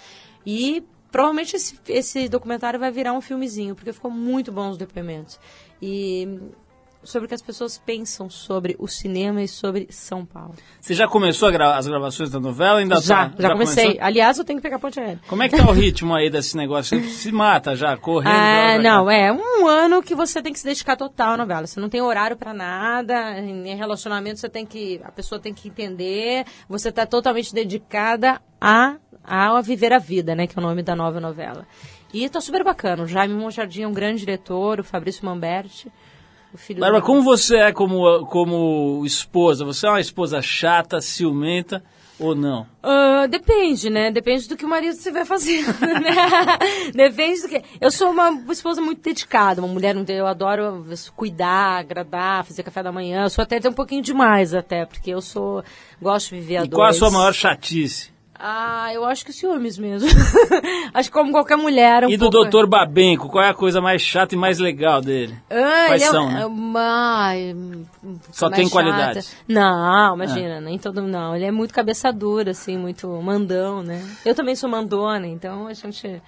[0.45, 0.83] E
[1.13, 5.39] provavelmente esse, esse documentário vai virar um filmezinho, porque ficou muito bom os depoimentos.
[5.81, 6.41] E
[7.05, 10.55] sobre o que as pessoas pensam sobre o cinema e sobre São Paulo.
[10.81, 12.79] Você já começou a gra- as gravações da novela?
[12.79, 13.35] Ainda já, tá?
[13.43, 13.85] já, comecei.
[13.87, 14.05] começou?
[14.07, 15.21] Aliás, eu tenho que pegar ponte aérea.
[15.27, 17.01] Como é que tá o ritmo aí desse negócio?
[17.03, 18.33] Você se mata já, correndo?
[18.33, 19.15] Ah, não, cá.
[19.15, 21.67] é um ano que você tem que se dedicar total à novela.
[21.67, 25.67] Você não tem horário pra nada, em relacionamento você tem que, a pessoa tem que
[25.69, 28.95] entender, você tá totalmente dedicada a,
[29.25, 31.67] a viver a vida, né, que é o nome da nova novela.
[32.13, 33.03] E tá super bacana.
[33.05, 35.91] O Jaime Monjardim é um grande diretor, o Fabrício Mamberti,
[36.53, 39.65] o filho Bárbara, do- como você é como, como esposa?
[39.65, 41.83] Você é uma esposa chata, ciumenta
[42.19, 42.67] ou não?
[42.83, 44.11] Ah, depende, né?
[44.11, 46.15] Depende do que o marido estiver fazendo, né?
[46.95, 47.63] Depende do que...
[47.81, 50.85] Eu sou uma esposa muito dedicada, uma mulher, eu adoro
[51.17, 53.23] cuidar, agradar, fazer café da manhã.
[53.25, 55.65] Eu sou até, até um pouquinho demais até, porque eu sou...
[56.01, 56.97] Gosto de viver a E qual a dois.
[56.99, 58.13] sua maior chatice?
[58.45, 60.09] Ah, eu acho que ciúmes mesmo.
[60.93, 62.05] acho que como qualquer mulher.
[62.05, 62.51] Um e do pouco...
[62.51, 62.67] Dr.
[62.67, 65.33] Babenco, qual é a coisa mais chata e mais legal dele?
[65.49, 66.43] Ah, Quais ele é- são, né?
[66.43, 67.33] é uma-
[68.33, 68.71] Só tem chata.
[68.73, 69.37] qualidades.
[69.47, 71.37] Não, imagina, nem todo não.
[71.37, 74.03] Ele é muito cabeça dura, assim, muito mandão, né?
[74.25, 76.21] Eu também sou mandona, então a gente.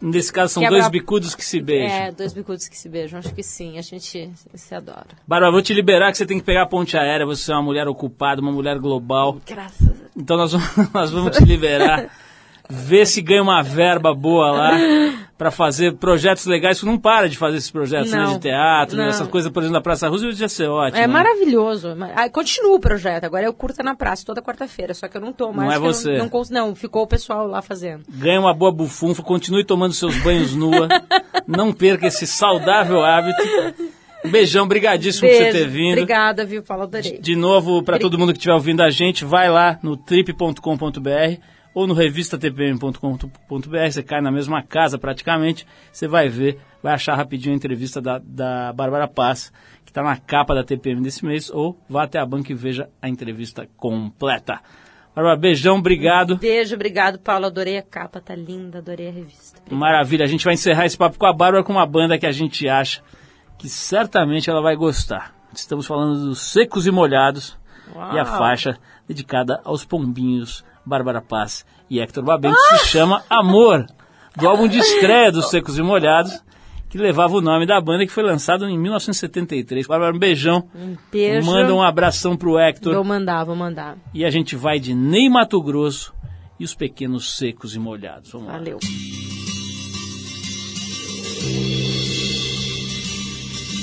[0.00, 1.96] Nesse caso, são Quebra- dois bicudos que se beijam.
[1.96, 5.06] É, dois bicudos que se beijam, acho que sim, a gente se adora.
[5.26, 7.62] Bárbara, vou te liberar que você tem que pegar a ponte aérea, você é uma
[7.62, 9.38] mulher ocupada, uma mulher global.
[9.46, 12.08] Graças a Então nós vamos, nós vamos te liberar.
[12.70, 14.78] Ver se ganha uma verba boa lá
[15.40, 16.78] pra fazer projetos legais.
[16.78, 18.34] Você não para de fazer esses projetos né, Não.
[18.34, 19.10] de teatro, né, Não.
[19.10, 20.98] essas coisas, por exemplo, na Praça Roosevelt ia ser ótimo.
[20.98, 21.06] É né?
[21.06, 21.96] maravilhoso.
[22.30, 23.24] Continua o projeto.
[23.24, 24.92] Agora eu curta na praça toda quarta-feira.
[24.92, 25.68] Só que eu não tô mais.
[25.68, 26.18] Não é que eu você.
[26.18, 28.04] Não, não, não, ficou o pessoal lá fazendo.
[28.08, 30.88] Ganha uma boa bufunfa, continue tomando seus banhos nua.
[31.48, 33.42] não perca esse saudável hábito.
[34.22, 35.58] Um beijão, brigadíssimo por você Beijo.
[35.58, 35.92] ter vindo.
[35.92, 36.82] Obrigada, viu, Paulo?
[36.82, 37.18] Adorei.
[37.18, 41.40] De novo, para todo mundo que estiver ouvindo a gente, vai lá no trip.com.br
[41.74, 47.54] ou no revistatpm.com.br, você cai na mesma casa praticamente, você vai ver, vai achar rapidinho
[47.54, 49.52] a entrevista da, da Bárbara Paz,
[49.84, 52.88] que está na capa da TPM desse mês, ou vá até a banca e veja
[53.00, 54.60] a entrevista completa.
[55.14, 56.36] Bárbara, beijão, obrigado.
[56.36, 57.46] Beijo, obrigado, Paulo.
[57.46, 59.60] Adorei a capa, tá linda, adorei a revista.
[59.70, 62.32] Maravilha, a gente vai encerrar esse papo com a Bárbara com uma banda que a
[62.32, 63.02] gente acha
[63.58, 65.34] que certamente ela vai gostar.
[65.52, 67.58] Estamos falando dos Secos e Molhados
[68.14, 68.38] e a Uau.
[68.38, 73.86] faixa dedicada aos pombinhos Bárbara Paz e Hector Babenco se chama Amor,
[74.36, 76.42] do álbum de estreia dos Secos e Molhados,
[76.88, 79.86] que levava o nome da banda que foi lançado em 1973.
[79.86, 80.68] Bárbara, um beijão.
[81.12, 81.46] Beijo.
[81.46, 82.92] Manda um abração pro Hector.
[82.92, 83.96] Vou mandar, vou mandar.
[84.12, 86.12] E a gente vai de Ney Mato Grosso
[86.58, 88.32] e os pequenos secos e molhados.
[88.32, 88.54] Vamos lá.
[88.54, 88.78] Valeu.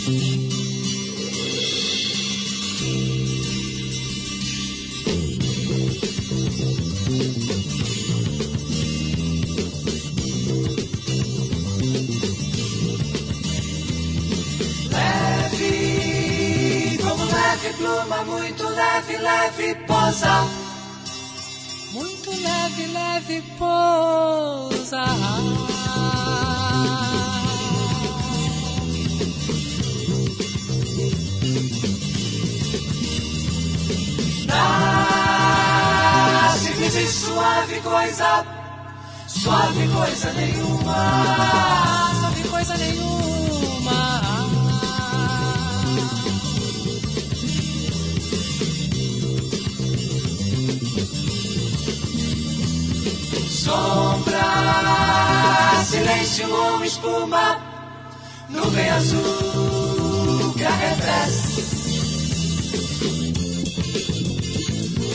[0.07, 0.36] Leve,
[19.07, 20.45] leve, leve posa.
[21.91, 25.05] Muito leve, leve pousa.
[36.59, 38.45] Simples e suave coisa,
[39.27, 43.36] suave coisa nenhuma, suave coisa nenhuma.
[55.85, 57.59] Silêncio ou espuma,
[58.49, 61.61] nuvem azul que arrefece.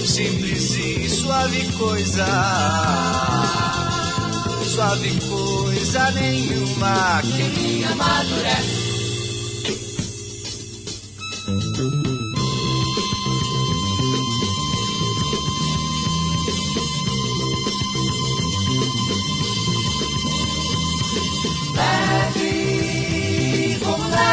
[0.06, 2.26] Simples e suave coisa,
[4.64, 8.82] suave coisa nenhuma que me amadurece.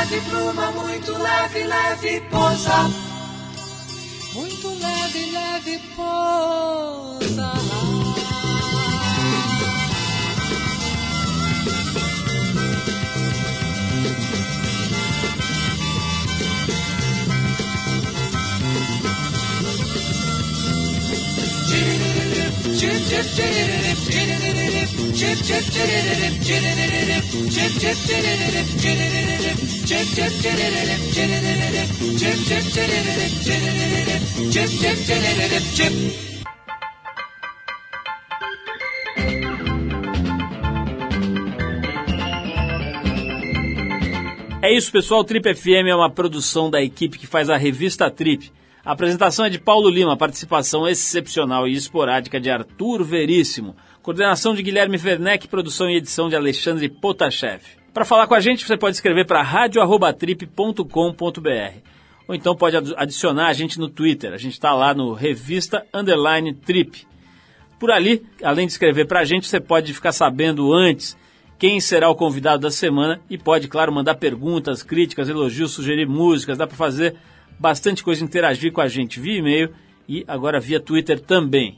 [0.09, 2.89] Leve pluma, muito leve, leve pousa.
[4.33, 7.69] Muito leve, leve pousa.
[44.61, 45.25] É isso, pessoal.
[45.25, 48.49] Trip FM é uma produção da equipe que faz a revista Trip.
[48.85, 53.75] A apresentação é de Paulo Lima, participação excepcional e esporádica de Arthur Veríssimo,
[54.09, 57.61] coordenação de Guilherme Werneck, produção e edição de Alexandre Potashev.
[57.93, 60.83] Para falar com a gente, você pode escrever para radio@trip.com.br
[62.27, 64.33] ou então pode adicionar a gente no Twitter.
[64.33, 67.05] A gente está lá no Revista Underline Trip.
[67.79, 71.15] Por ali, além de escrever para a gente, você pode ficar sabendo antes
[71.59, 76.57] quem será o convidado da semana e pode, claro, mandar perguntas, críticas, elogios, sugerir músicas.
[76.57, 77.15] Dá para fazer
[77.59, 79.71] bastante coisa, interagir com a gente via e-mail
[80.07, 81.77] e agora via Twitter também.